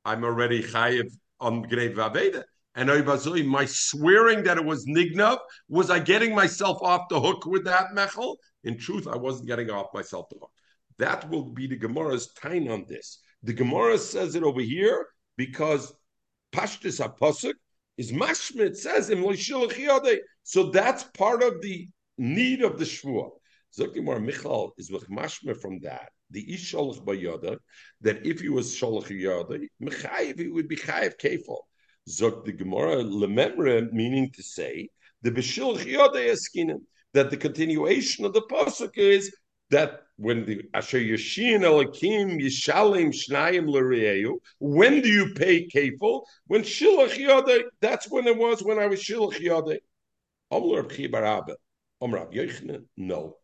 [0.06, 2.44] I'm already chayiv on gneva vaveda.
[2.78, 7.66] And my swearing that it was nignav, was I getting myself off the hook with
[7.66, 8.36] that mechel?
[8.64, 10.52] In truth, I wasn't getting off myself the hook.
[11.00, 13.20] That will be the Gemara's time on this.
[13.44, 15.08] The Gemara says it over here
[15.38, 15.94] because
[16.54, 17.54] Pashtus HaPosuk
[17.98, 19.24] is mashmit says im
[20.44, 23.30] So that's part of the need of the Shvuah.
[23.78, 26.10] Zok Michal is with mashmit from that.
[26.32, 27.58] The ish sholach bayada
[28.02, 31.62] that if he was sholach yada, mechayiv he would be chayiv kefal.
[32.10, 34.90] Zok the Gemara lememre meaning to say
[35.22, 36.82] the b'shilach yada eskinim
[37.14, 39.36] that the continuation of the pasuk is
[39.70, 46.24] that when the Asher Yashin Elakim Yishalim Shnayim L'Reyu, when do you pay kefil?
[46.48, 49.80] When Shilach Yodei, that's when it was when I was Shilach Yodei.
[50.52, 51.12] Omler B'chi
[52.02, 53.38] Omrav Yochanan, no.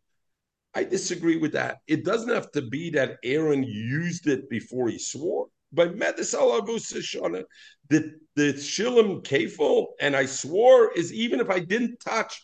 [0.74, 1.78] I disagree with that.
[1.86, 5.46] It doesn't have to be that Aaron used it before he swore.
[5.74, 7.44] By Medis Shana,
[7.88, 12.40] the the Shilim Kefil, and I swore is even if I didn't touch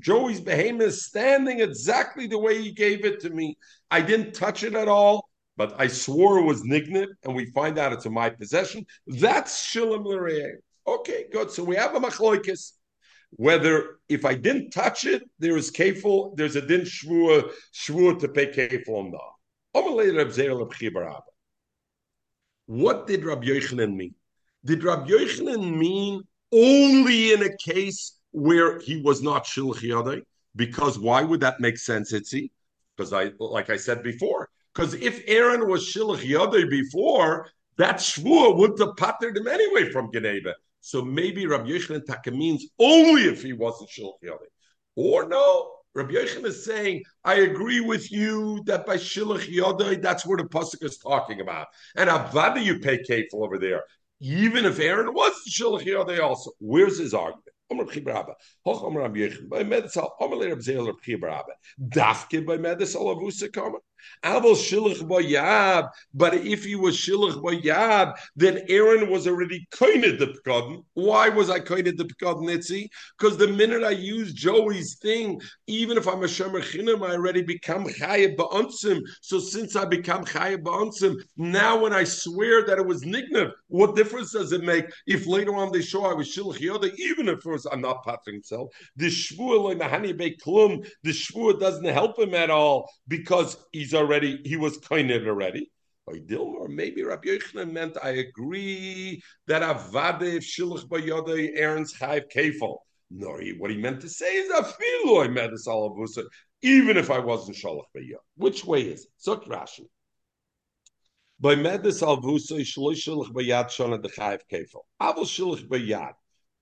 [0.00, 3.56] Joey's behemoth standing exactly the way he gave it to me.
[3.90, 7.78] I didn't touch it at all, but I swore it was Nignit, and we find
[7.78, 8.84] out it's in my possession.
[9.06, 10.58] That's Shilim L'Re'eh.
[10.86, 11.50] Okay, good.
[11.50, 12.72] So we have a machloikis.
[13.32, 18.28] Whether if I didn't touch it, there is kefil, there's a din shvua, shvua to
[18.28, 19.30] pay kefil on that.
[22.70, 24.14] What did Rabbi Yochanan mean?
[24.64, 30.22] Did Rabbi Yochanan mean only in a case where he was not shilch yadai?
[30.54, 32.52] Because why would that make sense, Itzi?
[32.96, 38.56] Because I, like I said before, because if Aaron was shilch yadai before, that shvua
[38.56, 40.52] would have pattered him anyway from gneva.
[40.80, 44.46] So maybe Rabbi Yochanan Taka means only if he wasn't shilch yadai.
[44.94, 50.24] Or no, Rabbi Yochanan is saying, I agree with you that by shilach yadai, that's
[50.24, 51.66] where the pasuk is talking about.
[51.94, 53.84] And avada you pay kefil over there,
[54.20, 56.52] even if Aaron was shilach yadai also.
[56.58, 57.44] Where's his argument?
[57.70, 57.76] By
[63.14, 63.80] Avusa.
[64.24, 65.88] Abel Shilach Bayab.
[66.14, 70.84] But if he was Shilach Bayab, then Aaron was already koined the Pekadon.
[70.94, 72.88] Why was I koined the Pekadon, Nitzi?
[73.18, 77.42] Because the minute I use Joey's thing, even if I'm a Shomer Chinim, I already
[77.42, 79.02] become Chayeb Ba'ansim.
[79.20, 83.96] So since I become Chayeb Ba'ansim, now when I swear that it was Nignav, what
[83.96, 87.44] difference does it make if later on they show I was Shilach Yoda, even if
[87.44, 88.70] was I'm not patting himself.
[88.96, 94.40] The shvua like Mahani Klum, the shvua doesn't help him at all because he's already
[94.44, 95.70] he was kind of already.
[96.06, 102.78] Or maybe Rabbi Yochanan meant I agree that avade if shilach bayodei Aaron's chayv kefal.
[103.10, 106.24] No, he, what he meant to say is afilu I met this alavusa,
[106.62, 108.18] even if I wasn't shalach bayod.
[108.36, 109.10] Which way is it?
[109.24, 109.86] Zok Rashi.
[111.38, 114.82] By medis alvusa shloish bayad shana dechayv kefal.
[115.00, 116.12] Avol shilach bayad.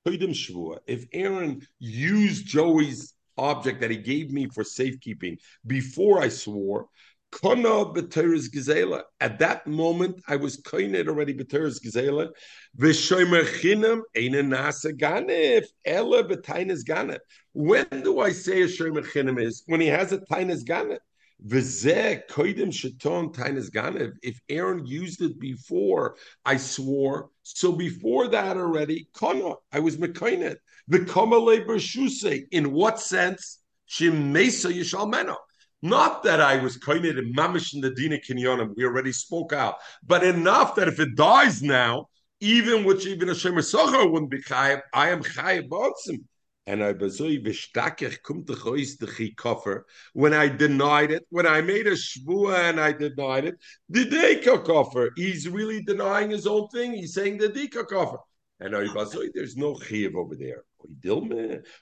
[0.06, 5.36] If Aaron used Joey's object that he gave me for safekeeping
[5.66, 6.86] before I swore,
[7.30, 9.02] Kona b'teres gezela.
[9.20, 12.30] At that moment, I was koined already b'teres gezela.
[12.78, 15.66] V'shomer chinam eine nasa ganef.
[15.84, 17.18] Ella b'tainas ganef.
[17.52, 19.62] When do I say a shomer chinam is?
[19.66, 20.98] When he has a tainas ganef.
[21.46, 24.12] V'zeh koidim sheton tainas ganef.
[24.22, 27.28] If Aaron used it before, I swore.
[27.42, 30.56] So before that already, kona, I was mekoined.
[30.90, 32.46] V'komale b'shuse.
[32.50, 33.58] In what sense?
[33.88, 35.36] Shim mesa yishalmeno.
[35.82, 39.76] Not that I was koined in mamish in the dina kinyonim, we already spoke out,
[40.04, 42.08] but enough that if it dies now,
[42.40, 46.24] even which even a shemer socher wouldn't be chayiv, I am chayiv botzim.
[46.66, 49.84] And I bazoi v'shtakech kum techois dechi koffer.
[50.12, 53.54] When I denied it, when I made a shvua and I denied it,
[53.88, 55.10] the deka koffer.
[55.16, 56.92] He's really denying his own thing.
[56.92, 58.18] He's saying the deka koffer.
[58.60, 60.64] And I bazoi, there's no chiv over there.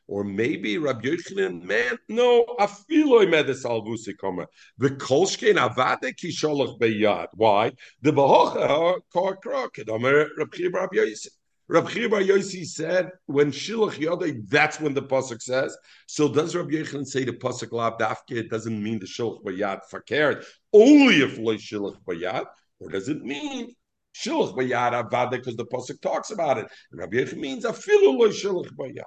[0.06, 4.46] Or maybe Rabbi Yochanan, man, no, afiloi medes alvusi koma.
[4.78, 7.28] The kolshkein avade kisholach beyad.
[7.34, 7.72] Why?
[8.02, 9.76] The bahocha kar krok.
[9.78, 11.28] Rabbi Yossi.
[11.68, 15.76] Rabbi Yossi said, when shilach yodei, that's when the pasuk says.
[16.06, 18.36] So does Rabbi Yochanan say the pasuk lab dafke?
[18.36, 22.46] It doesn't mean the shilach bayad fakert only if loy shilach bayad,
[22.78, 23.74] or does it mean
[24.22, 26.66] Shilach bayad avada because the pasuk talks about it.
[26.90, 29.02] And Rabbi Yechim means afilu loy shilach bayad.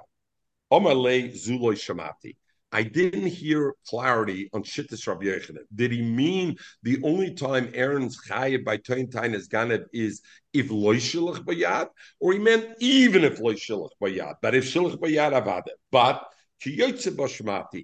[0.72, 2.36] Omalei zuloy shamati.
[2.72, 5.64] I didn't hear clarity on Shittis Rabbi Yochanan.
[5.74, 10.96] Did he mean the only time Aaron's chayiv by Toin is Ganev is if loy
[10.96, 11.88] shilach bayad,
[12.20, 15.70] or he meant even if loy shilach bayad, but if shilach bayad avada.
[15.90, 16.24] But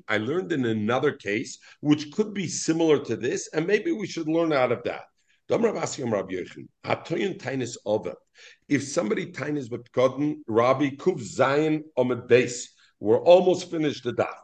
[0.08, 4.28] I learned in another case, which could be similar to this, and maybe we should
[4.28, 5.04] learn out of that.
[5.48, 5.58] If
[8.82, 14.34] somebody tainis with cotton, Rabbi Kuf Zion Omid base, we're almost finished the daf.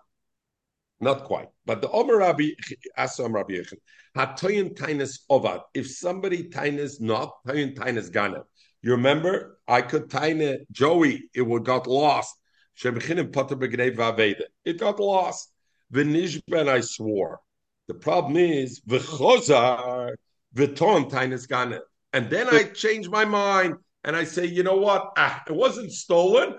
[1.01, 1.49] Not quite.
[1.67, 2.51] But the Omer Rabbi
[2.97, 3.79] Asam Rabbi Yechon,
[4.17, 5.63] Hatoyin Tainis Ovad.
[5.75, 8.45] If somebody Tainis not, Toyin Tainis Ganev.
[8.83, 9.59] You remember?
[9.67, 12.37] I could Taine Joey, it would got lost.
[12.85, 15.53] It got lost.
[15.93, 17.41] Vinishben I swore.
[17.89, 20.15] The problem is, V'chozar,
[20.55, 21.81] Viton Tainis Ganev.
[22.13, 25.13] And then I change my mind and I say, you know what?
[25.17, 26.57] Ah, it wasn't stolen.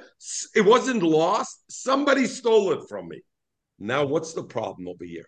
[0.56, 1.64] It wasn't lost.
[1.70, 3.22] Somebody stole it from me.
[3.80, 5.26] Now, what's the problem over here?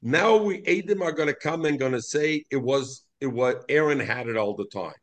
[0.00, 3.56] Now we Adam are going to come and going to say it was it was
[3.68, 4.94] Aaron had it all the time.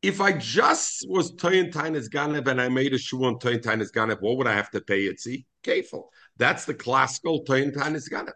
[0.00, 3.92] If I just was Toyin Tainas Ganev and I made a shoe on Toyin Tainas
[3.92, 5.20] Ganev, what would I have to pay it?
[5.20, 6.10] See, careful.
[6.38, 8.32] That's the classical Toyin Tainas Ganev.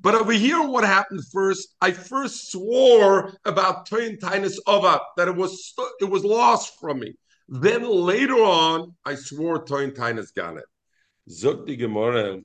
[0.00, 1.74] But over here, what happened first?
[1.80, 7.14] I first swore about Toyin Tainus Ova that it was it was lost from me.
[7.48, 10.62] Then later on, I swore Toyin Tainus Ganev.
[11.28, 12.40] Zog die Gemara.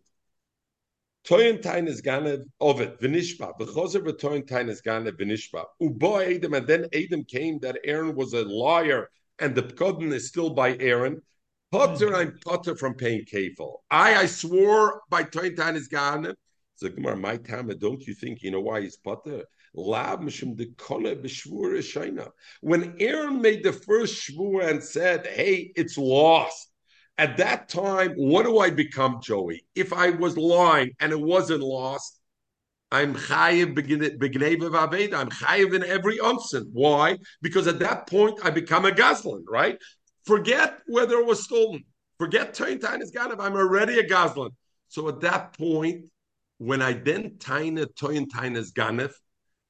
[1.26, 3.52] Toyin Tainus Ganev Ovid Vinishba.
[3.60, 5.66] Bechozer v'Toyin Tainus Ganev Vinishba.
[5.82, 10.28] Ubo Adam, and then Adam came that Aaron was a liar, and the Pkodin is
[10.28, 11.22] still by Aaron.
[11.72, 13.78] Potter, I'm Potter from paying kafel.
[13.92, 16.36] I I swore by Toyin Tainus Ganev
[16.76, 19.44] so Gemara, my time, don't you think you know why he's potter?
[19.74, 20.06] When
[23.00, 26.70] Aaron made the first shvur and said, "Hey, it's lost,"
[27.18, 29.66] at that time, what do I become, Joey?
[29.76, 32.20] If I was lying and it wasn't lost,
[32.92, 35.14] I'm chayiv aveda.
[35.16, 36.66] I'm chayiv in every onsen.
[36.72, 37.18] Why?
[37.42, 39.80] Because at that point, I become a gazlan, right?
[40.26, 41.84] Forget whether it was stolen.
[42.20, 43.40] Forget Tain Tainis Ganav.
[43.40, 44.52] I'm already a gazlan.
[44.88, 46.06] So at that point,
[46.58, 49.14] when I then taina toyin tainas ganef,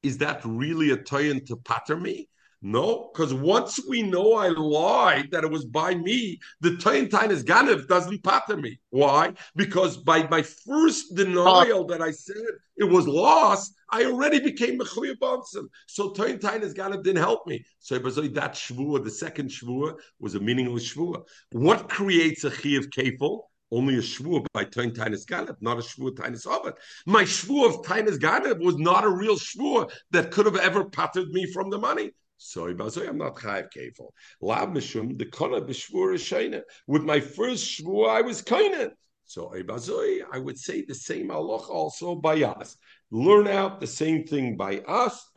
[0.02, 2.30] is that really a toyin to patter me?
[2.66, 7.44] No, because once we know I lied that it was by me, the toyin tainas
[7.44, 8.80] ganef doesn't patter me.
[8.90, 9.34] Why?
[9.54, 12.38] Because by my first denial that I said
[12.78, 15.68] it was lost, I already became a bonson.
[15.88, 17.66] So toyin tainas ganef didn't help me.
[17.80, 21.24] So that shvua, the second shvua, was a meaningless shvua.
[21.52, 23.42] What creates a chi of kefil?
[23.74, 26.74] Only a shvur by Tain Tainis Ganeb, not a shvur Tainis Ovid.
[27.06, 31.30] My shvur of Tainis Ganeb was not a real shvur that could have ever pattered
[31.30, 32.12] me from the money.
[32.38, 34.10] Sorry, So I'm not chayiv kefil.
[34.42, 38.92] Lab mishum the kona is With my first shvur, I was kaina.
[39.26, 42.76] So I would say the same halach also by us.
[43.12, 45.32] Learn out the same thing by us.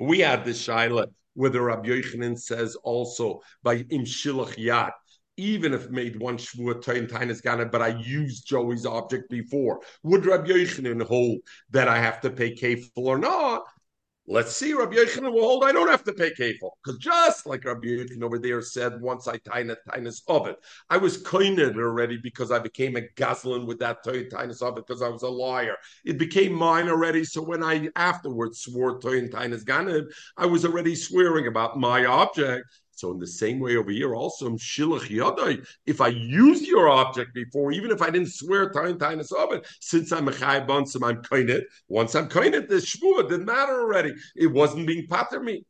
[0.00, 4.92] we had the shaila where the Rabbi Yochanan says also by im shilach yat
[5.36, 9.80] even if made one shvur tain tainis gana, but I used Joey's object before.
[10.02, 13.64] Would Rabbi Yochanan hold that I have to pay kafel or not?
[14.26, 15.64] Let's see, Rabbi Yochanan will hold.
[15.64, 19.28] I don't have to pay kefil because just like Rabbi Yochanan over there said, once
[19.28, 20.56] I taina tainas of it,
[20.88, 25.02] I was coined already because I became a gazlan with that tainas of it because
[25.02, 25.76] I was a liar.
[26.06, 27.24] It became mine already.
[27.24, 30.06] So when I afterwards swore toin tainas ganib,
[30.38, 32.64] I was already swearing about my object.
[32.96, 35.66] So in the same way over here, also shilach yadai.
[35.86, 39.66] If I use your object before, even if I didn't swear time tinus of it,
[39.80, 41.62] since I'm a chai bunsim, I'm kainit.
[41.88, 44.12] Once I'm kainit, the shvua didn't matter already.
[44.36, 45.64] It wasn't being pater me.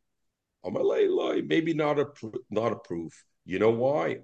[0.66, 2.06] Maybe not a
[2.50, 3.12] not a proof.
[3.46, 4.20] You know why?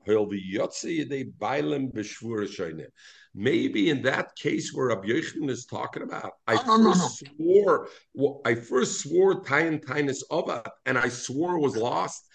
[3.35, 7.89] Maybe in that case where Rabbi Yochanan is talking about, I No, no, first swore,
[8.15, 12.27] well, I first swore tayin tainus of and I swore it was lost.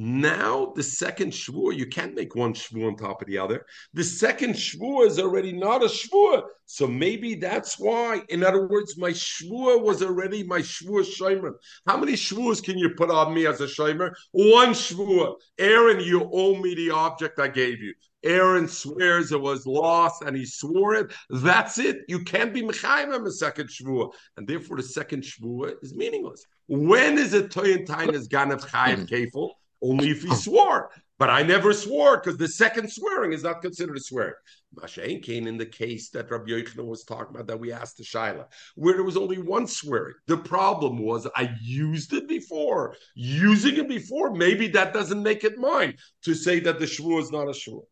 [0.00, 3.66] Now the second shvur, you can't make one shvur on top of the other.
[3.94, 8.22] The second shvur is already not a shvur, so maybe that's why.
[8.28, 11.54] In other words, my shvur was already my shvur shomer.
[11.88, 14.12] How many shvurs can you put on me as a shomer?
[14.30, 15.34] One shvur.
[15.58, 17.92] Aaron, you owe me the object I gave you.
[18.22, 21.12] Aaron swears it was lost and he swore it.
[21.28, 22.02] That's it.
[22.06, 26.46] You can't be mechayim a second shvur, and therefore the second shvur is meaningless.
[26.68, 29.50] When is it toyin tain is ganav chayim kefil?
[29.82, 30.90] Only if he swore.
[31.18, 34.34] But I never swore because the second swearing is not considered a swearing.
[34.76, 38.04] Mashain came in the case that Rabbi Yochanan was talking about that we asked the
[38.04, 38.44] Shaila,
[38.76, 40.14] where there was only one swearing.
[40.26, 42.94] The problem was I used it before.
[43.16, 47.32] Using it before, maybe that doesn't make it mine to say that the shvur is
[47.32, 47.82] not a shvur.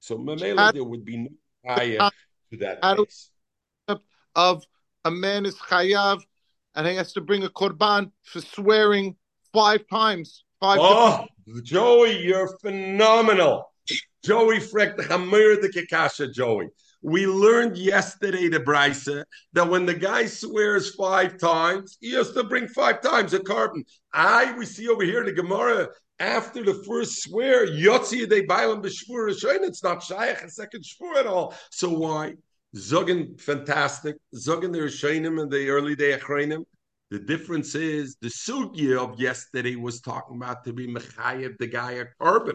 [0.00, 1.28] So Mamela, there would be no
[1.70, 2.10] ayah uh,
[2.50, 3.30] to that case.
[4.34, 4.64] of
[5.04, 6.22] a man is chayav
[6.74, 9.14] and he has to bring a korban for swearing
[9.52, 10.44] five times.
[10.62, 11.26] Five Oh,
[11.64, 13.72] Joey, you're phenomenal.
[14.24, 16.68] Joey Freck, the Hamir the Kikasha, Joey.
[17.02, 22.44] We learned yesterday the Brisa that when the guy swears five times, he has to
[22.44, 23.82] bring five times a korban.
[24.14, 25.88] I we see over here in the Gemara
[26.20, 31.26] after the first swear, Yotzi de Bailam b'shvur it's not Shaykh a second shvur at
[31.26, 31.56] all.
[31.72, 32.34] So why?
[32.76, 34.14] Zogan, fantastic.
[34.36, 36.64] Zogan the Rishonim in the early day Achreinim.
[37.12, 41.92] The difference is the sugya of yesterday was talking about to be mechayev the guy
[41.92, 42.54] a korban.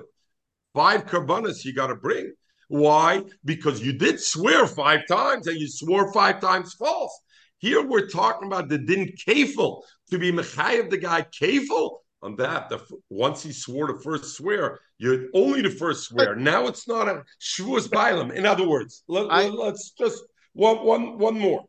[0.73, 2.33] Five karbanas you got to bring.
[2.67, 3.21] Why?
[3.45, 7.15] Because you did swear five times and you swore five times false.
[7.59, 12.69] Here we're talking about the din kefil to be mechayev the guy kefil on that.
[12.69, 12.79] The,
[13.11, 16.35] once he swore the first swear, you're only the first swear.
[16.35, 18.33] Now it's not a shvuas bailam.
[18.33, 21.65] In other words, let, us just one one one more.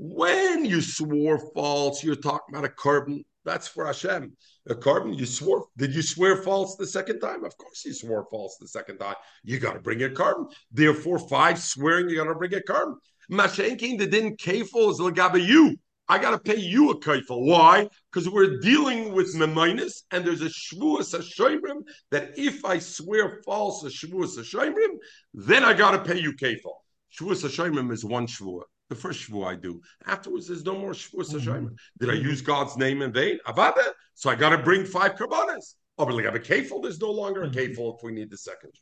[0.00, 3.24] When you swore false, you're talking about a korban.
[3.44, 4.32] That's for Hashem.
[4.68, 5.66] A korban, you swore.
[5.76, 7.44] Did you swear false the second time?
[7.44, 9.16] Of course you swore false the second time.
[9.42, 10.52] You got to bring a korban.
[10.70, 12.94] Therefore, five swearing, you got to bring a korban.
[13.28, 15.76] Mashenkin, the din kefil is lagabe you.
[16.08, 17.46] I got to pay you a kefil.
[17.46, 17.88] Why?
[18.12, 21.82] Because we're dealing with meminus, and there's a shvuas hashoimrim
[22.12, 24.94] that if I swear false a shvuas hashoimrim,
[25.34, 26.74] then I got to pay you kefil.
[27.18, 28.62] Shvuas hashoimrim is one shvuah.
[28.88, 29.80] The first shvuah I do.
[30.06, 31.48] Afterwards, there's no more shvuas mm-hmm.
[31.48, 31.76] hashoimrim.
[32.00, 32.28] Did I mm-hmm.
[32.28, 33.38] use God's name in vain?
[33.46, 33.84] Avada.
[34.14, 35.74] So I got to bring five karbanas.
[35.98, 37.58] Oh, but like I have a kefil, there's no longer a mm-hmm.
[37.58, 38.72] kefil if we need the second.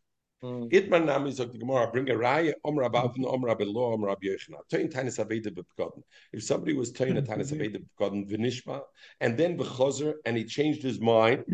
[0.44, 0.70] Mm.
[0.70, 4.58] Itman Nami sagt the Gemara, bring a raya, Omra Abavin, Omra Belo, Omra Abiyechna.
[4.70, 6.02] Tein Tanis Aveda Bepgotten.
[6.32, 8.82] If somebody was Tein Tanis Aveda Bepgotten, Vinishma,
[9.20, 11.44] and then Bechozer, and he changed his mind.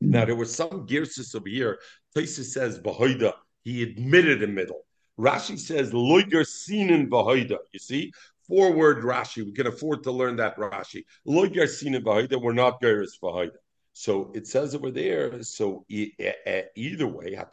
[0.00, 1.78] Now, there were some gearsis over here.
[2.16, 4.86] Taisa says Bahoida, he admitted in middle.
[5.18, 7.58] Rashi says Loiger Sinin Bahoida.
[7.72, 8.12] You see?
[8.46, 9.44] Four word Rashi.
[9.44, 11.04] We can afford to learn that Rashi.
[11.26, 13.56] Loiger Sinin Bahoida, we're not Geras Bahoida.
[13.98, 15.42] So it says over there.
[15.42, 17.48] So either way, and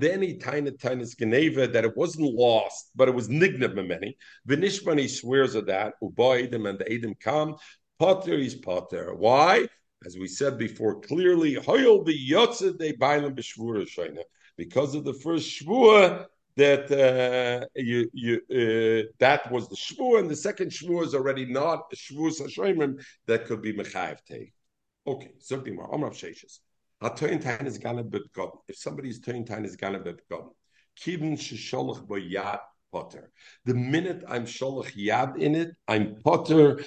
[0.00, 4.14] then he tainis tainis geneva that it wasn't lost, but it was nignab.
[4.46, 5.94] V'nishba he swears of that.
[6.02, 7.56] Uboidim and the edim come.
[7.98, 9.14] Potter is potter.
[9.14, 9.66] Why?
[10.04, 11.54] As we said before, clearly.
[14.56, 20.30] Because of the first shvua, that uh, you you uh, that was the shvur, and
[20.30, 24.52] the second shvur is already not a shvur that could be mechayev take.
[25.06, 26.60] Okay, so Dimar Amrav Sheshes.
[27.02, 28.60] Hatoyin tain is gonna be begotten.
[28.68, 30.50] If somebody's toyin tain is gonna be begotten,
[30.98, 32.60] kibun shesholach yad
[32.92, 33.30] potter.
[33.64, 36.80] The minute I'm sholach yad in it, I'm potter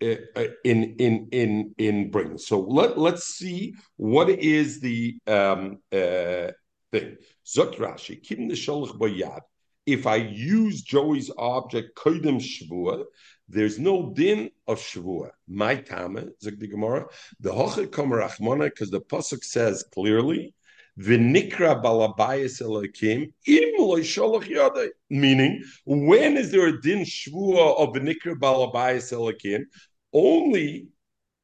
[0.00, 6.50] in in in in bring so let let's see what is the um uh
[6.92, 9.40] thing Zot Rashi, Kim Nisholach Bayad.
[9.86, 13.04] If I use Joey's object Kodim Shavua,
[13.48, 15.30] there's no din of Shavua.
[15.46, 17.06] My Tama, Zok the Gemara,
[17.38, 20.54] the Hoche Kommer Achmona, because the Pasuk says clearly
[20.98, 24.90] Balabayis elakim im.
[25.10, 29.64] Meaning, when is there a din shvua of v'nikra balabayis elakim?
[30.12, 30.88] Only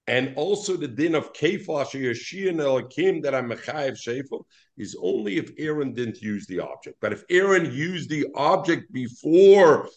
[0.07, 4.45] and also the din of keflash yashin elakim that I'm mechayev shefel
[4.77, 6.97] is only if Aaron didn't use the object.
[7.01, 9.89] But if Aaron used the object before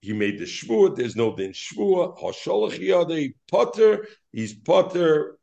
[0.00, 2.18] he made the shvua, there's no din shvua.
[2.18, 5.36] Hasholach yadei potter, he's potter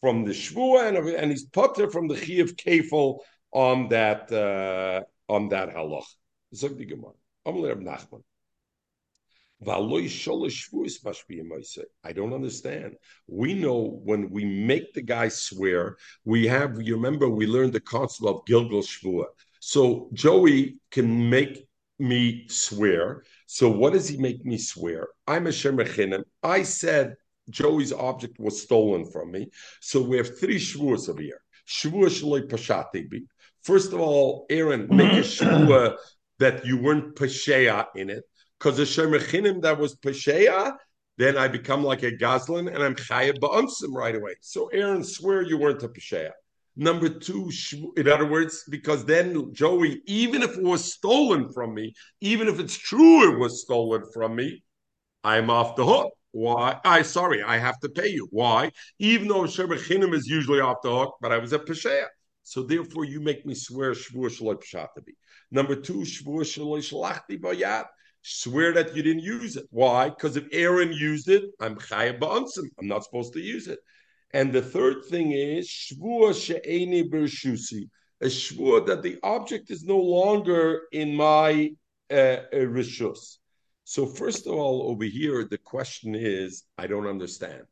[0.00, 3.18] from the shvua and, and he's potter from the chi of kefel
[3.52, 6.04] on that uh, on that halach.
[6.54, 7.12] Zog the Gemara.
[7.46, 7.52] I
[12.12, 12.96] don't understand.
[13.26, 17.80] We know when we make the guy swear, we have, you remember, we learned the
[17.80, 19.26] concept of Gilgal Shvua.
[19.60, 21.66] So Joey can make
[21.98, 23.24] me swear.
[23.46, 25.08] So what does he make me swear?
[25.26, 26.24] I'm a Shemechinim.
[26.42, 27.16] I said
[27.50, 29.48] Joey's object was stolen from me.
[29.80, 31.40] So we have three shvuas over here.
[31.68, 33.22] Shvua shaloi pashatibi.
[33.62, 35.96] First of all, Aaron, make a shvua
[36.38, 38.24] that you weren't pasheya in it
[38.58, 40.74] because the shemechinim that was pesheya,
[41.18, 44.36] then I become like a gazlan and I'm chayab ba'ansim right away.
[44.40, 46.30] So Aaron, swear you weren't a pesheya.
[46.76, 47.50] Number two,
[47.96, 51.92] in other words, because then Joey, even if it was stolen from me,
[52.22, 54.62] even if it's true it was stolen from me,
[55.22, 56.12] I'm off the hook.
[56.32, 56.80] Why?
[56.84, 58.28] I sorry, I have to pay you.
[58.30, 58.70] Why?
[58.98, 62.06] Even though shemechinim is usually off the hook, but I was a pesheya.
[62.42, 65.14] So therefore, you make me swear shvur shaloi pshatabi.
[65.50, 67.86] Number two, shvur shaloi shalachti bayat
[68.22, 69.66] swear that you didn't use it.
[69.70, 70.10] Why?
[70.10, 72.68] Because if Aaron used it, I'm chayav.
[72.78, 73.78] I'm not supposed to use it.
[74.32, 77.88] And the third thing is shvua she'eni bershusi,
[78.20, 81.70] a shvua that the object is no longer in my
[82.10, 83.38] uh, rishus.
[83.90, 87.64] So first of all, over here, the question is, I don't understand.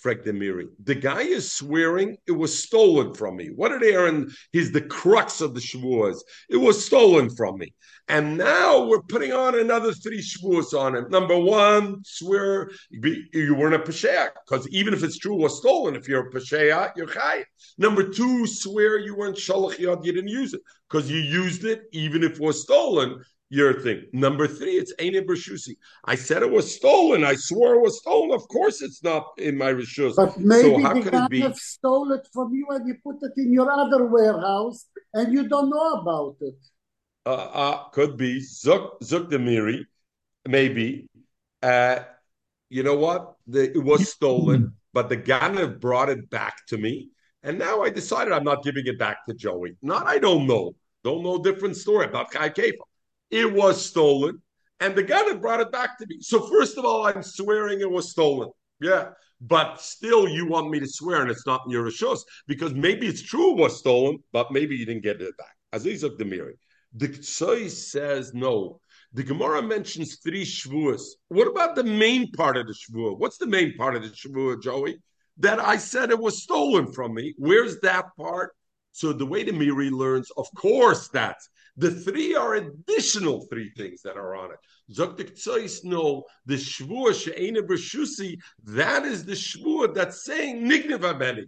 [0.00, 0.68] Frank Demiri.
[0.82, 3.48] The guy is swearing it was stolen from me.
[3.54, 4.30] What did Aaron?
[4.50, 6.20] He's the crux of the shavuos.
[6.48, 7.74] It was stolen from me.
[8.08, 11.10] And now we're putting on another three shavuos on him.
[11.10, 15.96] Number one, swear you weren't a pesheya, because even if it's true it was stolen,
[15.96, 17.44] if you're a pesheya, you're chai.
[17.76, 21.82] Number two, swear you weren't shalach yad, you didn't use it, because you used it
[21.92, 24.04] even if it was stolen your thing.
[24.12, 25.76] Number three, it's Eine Bershusi.
[26.04, 27.24] I said it was stolen.
[27.24, 28.32] I swore it was stolen.
[28.32, 30.16] Of course, it's not in my Rishus.
[30.16, 31.40] But maybe so how the could guy it be?
[31.40, 35.48] have stole it from you and you put it in your other warehouse and you
[35.48, 36.54] don't know about it.
[37.24, 39.84] Uh, uh, could be Zuk Zuk Demiri,
[40.46, 41.08] maybe.
[41.62, 42.00] Uh,
[42.70, 43.34] you know what?
[43.46, 47.10] The, it was stolen, but the Ganav brought it back to me,
[47.42, 49.76] and now I decided I'm not giving it back to Joey.
[49.82, 50.74] Not I don't know.
[51.02, 52.87] Don't know different story about Kai Kefa.
[53.30, 54.42] It was stolen,
[54.80, 56.18] and the guy that brought it back to me.
[56.20, 58.50] So first of all, I'm swearing it was stolen.
[58.80, 59.10] Yeah.
[59.40, 63.06] But still, you want me to swear, and it's not in your rishos because maybe
[63.06, 65.54] it's true it was stolen, but maybe you didn't get it back.
[65.72, 66.54] Aziz of the Miri.
[66.94, 68.80] The Ktsoy says no.
[69.12, 71.02] The Gemara mentions three shvuas.
[71.28, 73.16] What about the main part of the shvua?
[73.18, 74.98] What's the main part of the shvua, Joey?
[75.38, 77.34] That I said it was stolen from me.
[77.38, 78.54] Where's that part?
[78.92, 81.48] So the way the Miri learns, of course, that's
[81.78, 84.58] the three are additional three things that are on it.
[84.92, 91.44] Zoktik Tzois no, the shvua she'ena b'shusi, that is the shvua that's saying nignev ameni.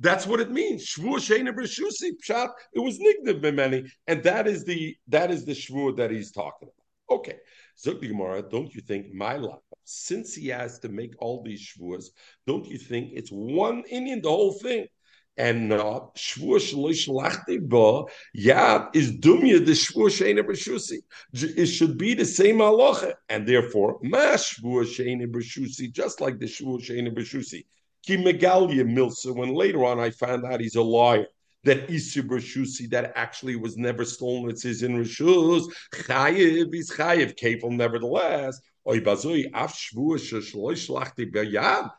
[0.00, 0.86] That's what it means.
[0.86, 5.52] Shvua she'ena b'shusi, pshat, it was nignev b'meni, and that is the that is the
[5.52, 7.18] shvua that he's talking about.
[7.18, 7.36] Okay.
[7.84, 12.06] Zoktik Gemara, don't you think my life, since he has to make all these shvuas,
[12.46, 14.86] don't you think it's one Indian, the whole thing?
[15.36, 18.04] And uh, not shvur shloish lachti ba
[18.36, 20.98] yad is dumya the shvur sheina b'shusi.
[21.32, 26.46] It should be the same halacha, and therefore ma shvur sheina b'shusi, just like the
[26.46, 27.64] shvur sheina b'shusi.
[28.06, 29.34] Ki megalia milsa.
[29.34, 31.26] When later on I found out he's a liar.
[31.64, 34.50] That Isur B'Shusi that actually was never stolen.
[34.50, 35.64] It says in Rishus
[35.94, 37.70] Chayiv is Chayiv Kefil.
[37.70, 41.90] Nevertheless, Oy Bazoi Af Shvur Shloish Lachti B'Yad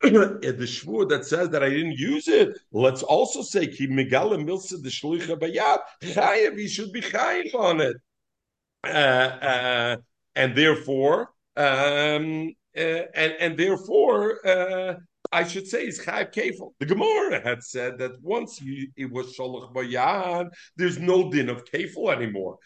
[0.02, 4.82] the shvur that says that I didn't use it, let's also say ki megala milsa
[4.82, 6.58] the shlicha bayat chayev.
[6.58, 7.96] He should be chayev on it,
[8.82, 9.96] uh, uh,
[10.36, 14.94] and therefore, um, uh, and and therefore, uh,
[15.32, 16.72] I should say is chayev kefil.
[16.78, 21.66] The Gemara had said that once you, it was sholach bayat, there's no din of
[21.66, 22.56] kefil anymore.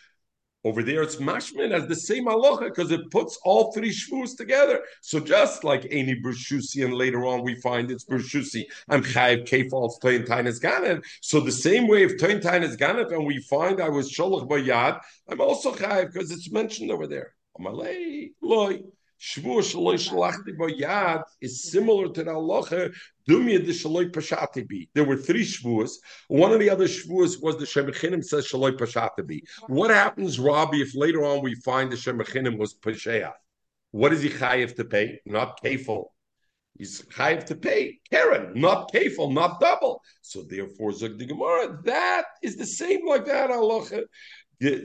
[0.65, 4.81] Over there, it's mashmin as the same halacha because it puts all three shvus together.
[5.03, 10.01] So just like Eni Bershusi, and later on we find it's Bershusi, I'm chayiv kefal
[10.01, 11.05] toin tainas ganev.
[11.21, 15.01] So the same way if toin tainas ganev, and we find I was sholach bayad,
[15.29, 17.35] I'm also chayiv because it's mentioned over there.
[17.61, 18.81] Amalei loy.
[19.21, 22.95] Shvua shaloi shalachti yad is similar to the halacha
[23.29, 24.87] dumya de shaloi pashati bi.
[24.95, 25.93] There were three shvuas.
[26.29, 29.41] One of the other shvuas was the Shemachinim says shaloi pashati bi.
[29.67, 33.33] What happens, Rabbi, if later on we find the Shemachinim was pasheya?
[33.93, 35.21] What is he chayiv to pay?
[35.25, 36.07] Not kefil.
[36.77, 40.03] He's chayiv to pay keren, not kefil, not double.
[40.23, 44.03] So therefore, Zog the Gemara, that is the same like that halacha.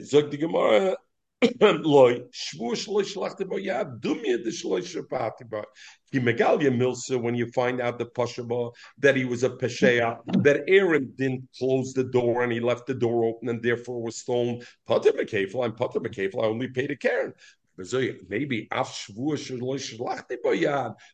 [0.04, 0.96] Zog the Gemara,
[1.60, 5.64] loy shvu shloy shlachte ba ya dumye de shloy shapati ba
[6.12, 10.64] ki megalia milsa when you find out the pashaba that he was a pesheya that
[10.68, 14.60] Aaron didn't close the door and he left the door open and therefore was stolen.
[14.86, 17.32] Pater bekefel I'm pater bekefel I only paid a keren
[18.28, 18.68] maybe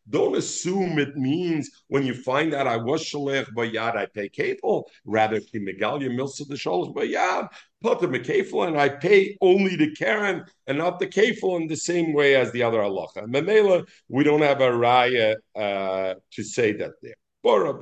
[0.08, 4.84] don't assume it means when you find out I was shalech bayad I pay kefil
[5.04, 7.48] rather ki megalia milsa the shalosh bayad
[7.82, 12.14] Potter Mekefel, and I pay only the keren and not the Kefel in the same
[12.14, 13.26] way as the other halacha.
[13.26, 17.14] Memela, we don't have a raya uh, to say that there.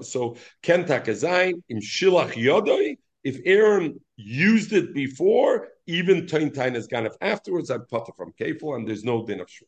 [0.03, 6.87] So Kentak Azain, im Shilach Yodoi, if Aaron used it before, even Tain Tain is
[6.87, 9.67] gone afterwards, I put it from Kefel, and there's no din of Shur.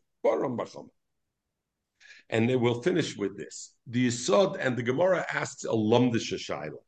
[2.28, 3.72] And they will finish with this.
[3.86, 6.82] The Yisod and the Gemara asks a Lumdish Shaila.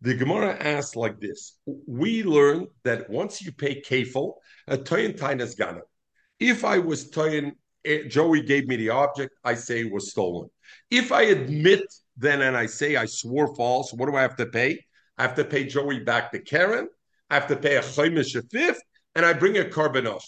[0.00, 4.34] The Gemara asks like this: We learn that once you pay kefil,
[4.68, 5.80] a toyin tain is gana.
[6.38, 7.52] If I was toyin,
[7.84, 10.48] eh, Joey gave me the object, I say it was stolen.
[10.90, 11.82] If I admit
[12.16, 14.84] then and I say I swore false, what do I have to pay?
[15.20, 16.88] I have to pay Joey back to keren.
[17.28, 18.80] I have to pay a chaimish a fifth,
[19.14, 20.22] and I bring a karbanos.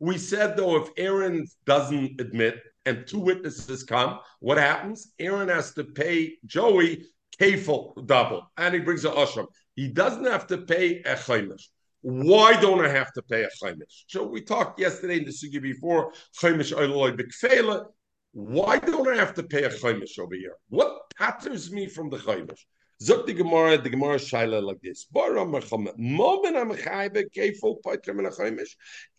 [0.00, 5.14] We said though, if Aaron doesn't admit and two witnesses come, what happens?
[5.18, 7.06] Aaron has to pay Joey
[7.40, 9.46] kefil double, and he brings a ashram.
[9.76, 11.64] He doesn't have to pay a chaimish.
[12.02, 14.04] Why don't I have to pay a chaimish?
[14.08, 17.86] So we talked yesterday in the sugi before chaimish oiloi b'kfela.
[18.32, 20.56] Why don't I have to pay a chaimish over here?
[20.68, 22.60] What patterns me from the chaimish?
[23.02, 25.06] Zok the Gemara, the Gemara shaila like this.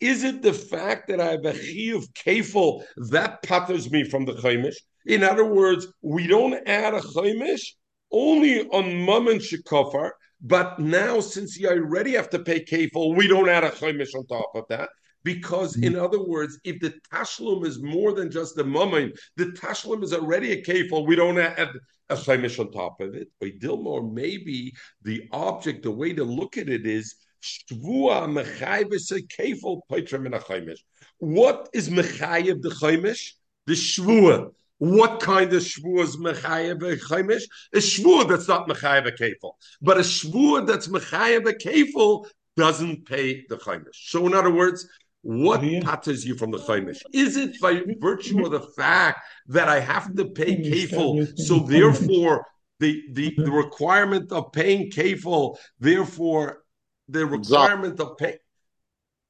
[0.00, 4.24] Is it the fact that I have a chi of kefil that patters me from
[4.24, 4.76] the chaimish?
[5.04, 7.74] In other words, we don't add a chaimish
[8.10, 10.10] only on mum and shekofar,
[10.40, 14.26] but now since you already have to pay kefil, we don't add a chaimish on
[14.26, 14.88] top of that.
[15.26, 16.04] Because, in mm-hmm.
[16.04, 20.52] other words, if the tashlum is more than just the mummin, the tashlum is already
[20.52, 21.68] a kefil, we don't add
[22.08, 23.26] a chaimish on top of it.
[23.40, 24.72] But Dilmore, maybe
[25.02, 30.34] the object, the way to look at it is shvua mechayves a kefil paitram in
[30.34, 30.78] a chaimish.
[31.18, 33.32] What is mechayev the chaimish?
[33.66, 34.52] The shvua.
[34.78, 37.42] What kind of shvur is mechayev chaimish?
[37.74, 43.56] A shvur that's not mechayev kefil, but a shvur that's mechayev kefil doesn't pay the
[43.56, 44.08] chaimish.
[44.10, 44.88] So, in other words,
[45.26, 47.02] what patters you from the chaimish?
[47.12, 52.46] Is it by virtue of the fact that I have to pay kefil, so therefore
[52.78, 56.62] the, the, the requirement of paying kefil, therefore
[57.08, 58.38] the requirement of pay,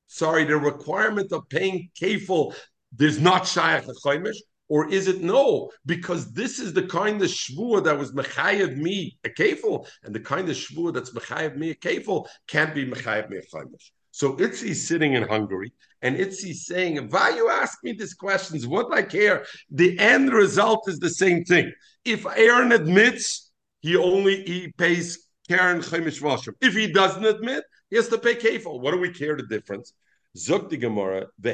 [0.07, 2.55] sorry, the requirement of paying kefil,
[2.93, 4.37] there's not shayach chaimish.
[4.69, 5.71] Or is it no?
[5.87, 10.21] Because this is the kind of shvur that was mechayev me a kefil, and the
[10.21, 13.93] kind of shvur that's mechayev me a kefil can't be mechayev me a chaimish.
[14.17, 18.67] So Itzi's sitting in Hungary, and Itzi's saying, "Why you ask me these questions?
[18.67, 19.45] What I care?
[19.71, 21.71] The end result is the same thing.
[22.03, 23.51] If Aaron admits,
[23.81, 25.19] he only he pays
[25.51, 26.49] keren chaimish.
[26.63, 28.81] If he doesn't admit, he has to pay kefil.
[28.81, 29.93] What do we care the difference?
[30.37, 31.53] Zok the Gemara, the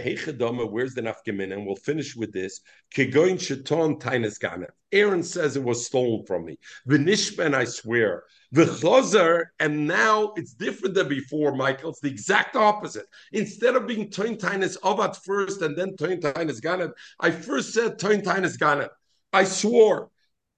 [0.71, 1.53] where's the nafkamin?
[1.53, 2.61] And we'll finish with this.
[2.95, 4.67] Kegoin sheton tainas gana.
[4.91, 6.59] Aaron says it was stolen from me.
[6.89, 8.25] V'nishben, I swear.
[8.55, 11.91] V'chozer, and now it's different than before, Michael.
[11.91, 13.07] It's the exact opposite.
[13.33, 14.77] Instead of being toin tainas
[15.25, 18.91] first and then toin tainas gana, I first said toin tainas gana.
[19.33, 20.11] I swore.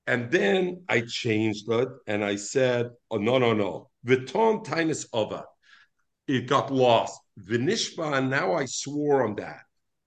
[0.07, 3.91] And then I changed it and I said, oh, no, no, no.
[4.07, 5.45] V'ton tainas avat.
[6.27, 7.21] It got lost.
[7.39, 9.61] Vinishba, and now I swore on that.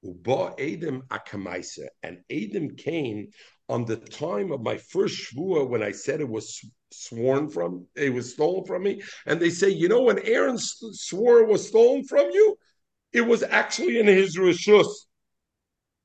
[0.03, 1.87] Uba Adam Akamaisa.
[2.03, 3.29] And Adam came
[3.69, 8.13] on the time of my first shvua when I said it was sworn from, it
[8.13, 9.01] was stolen from me.
[9.25, 12.57] And they say, you know, when Aaron swore it was stolen from you,
[13.11, 14.87] it was actually in his rishus.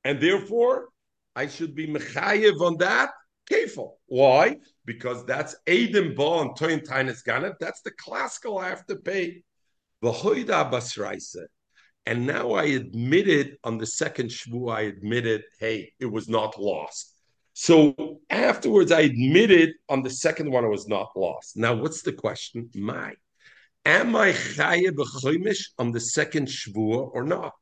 [0.03, 0.89] And therefore,
[1.35, 3.11] I should be mechayev on that.
[3.49, 3.93] Kefil.
[4.05, 4.57] Why?
[4.85, 7.55] Because that's Adam Ba and Toyin Tainis Ganef.
[7.59, 9.43] That's the classical I have to pay.
[12.05, 17.13] And now I admitted on the second shvu, I admitted, hey, it was not lost.
[17.53, 21.55] So afterwards, I admitted on the second one, it was not lost.
[21.55, 22.69] Now, what's the question?
[22.75, 23.13] My,
[23.85, 24.91] am I chaye
[25.77, 27.53] on the second shvu or not?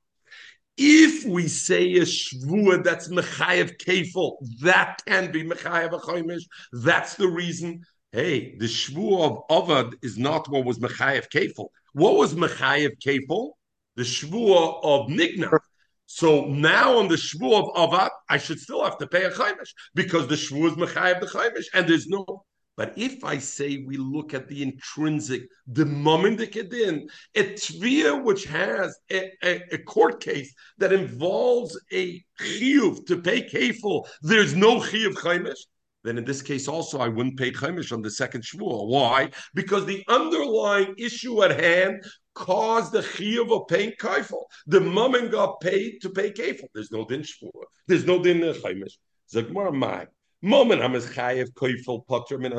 [0.77, 6.39] If we say a shvua that's mechayev kefil, that can be mechayev a
[6.71, 7.83] That's the reason.
[8.11, 11.67] Hey, the shvua of Avad is not what was mechayev kefil.
[11.93, 13.51] What was mechayev kefil?
[13.95, 15.59] The shvua of Nigna.
[16.05, 19.69] So now on the shvua of Avad, I should still have to pay a chaimish
[19.95, 22.45] because the shvua is mechayev the chaimish, and there's no
[22.77, 28.23] but if I say we look at the intrinsic, the moment the kedin, a tvia
[28.23, 34.55] which has a, a, a, court case that involves a chiyuv to pay kefil, there's
[34.55, 35.59] no chiyuv chaimish.
[36.03, 38.87] Then in this case also I wouldn't pay chaimish on the second shvuah.
[38.87, 39.29] Why?
[39.53, 44.43] Because the underlying issue at hand caused the chiyuv of paying kefil.
[44.67, 46.67] The moment got paid to pay kefil.
[46.73, 47.65] There's no din shvuah.
[47.87, 48.97] There's no din uh, chaimish.
[49.31, 50.07] Zagmar mai.
[50.41, 52.51] Moment I'm as chayev koifel potter min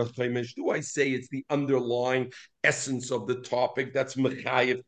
[0.57, 2.33] Do I say it's the underlying
[2.63, 4.83] essence of the topic that's mechayev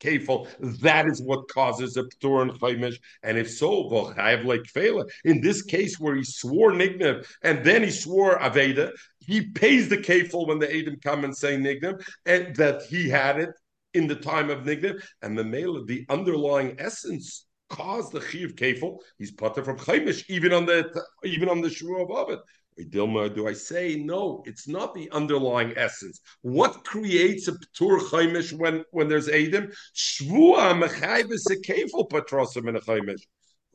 [0.00, 0.48] kefil?
[0.80, 2.96] That is what causes a ptur and chaimish.
[3.22, 5.08] And if so, v'chayev like fela.
[5.24, 9.98] In this case, where he swore nignev and then he swore aveda, he pays the
[9.98, 13.50] kefil when the Adam come and say nignev, and that he had it
[13.94, 18.98] in the time of nignev, and the male, the underlying essence caused the chiv kefil,
[19.18, 22.38] he's putter from chaimish, even on the even on the shur of Ovid.
[22.76, 24.42] Do I say no?
[24.46, 26.20] It's not the underlying essence.
[26.42, 29.72] What creates a ptur chaimish when when there's edim?
[29.94, 33.22] Shvua mechayves a kefil patrosim in a chaimish.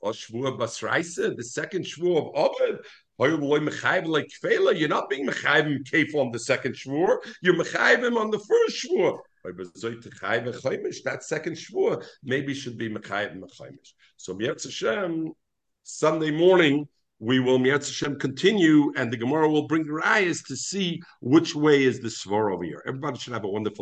[0.01, 2.79] Or oh, shvua basraisa, the second shvua of Ovid.
[3.19, 7.17] You're not being mechayim kefil on the second shvur.
[7.41, 9.17] You're mechayim on the first shvur.
[11.03, 13.93] That second shvur maybe should be mechayim mechayimish.
[14.17, 15.31] So Mietz Hashem,
[15.83, 16.87] Sunday morning
[17.19, 21.99] we will Hashem continue, and the Gemara will bring rayas to see which way is
[21.99, 22.81] the svar over here.
[22.87, 23.77] Everybody should have a wonderful.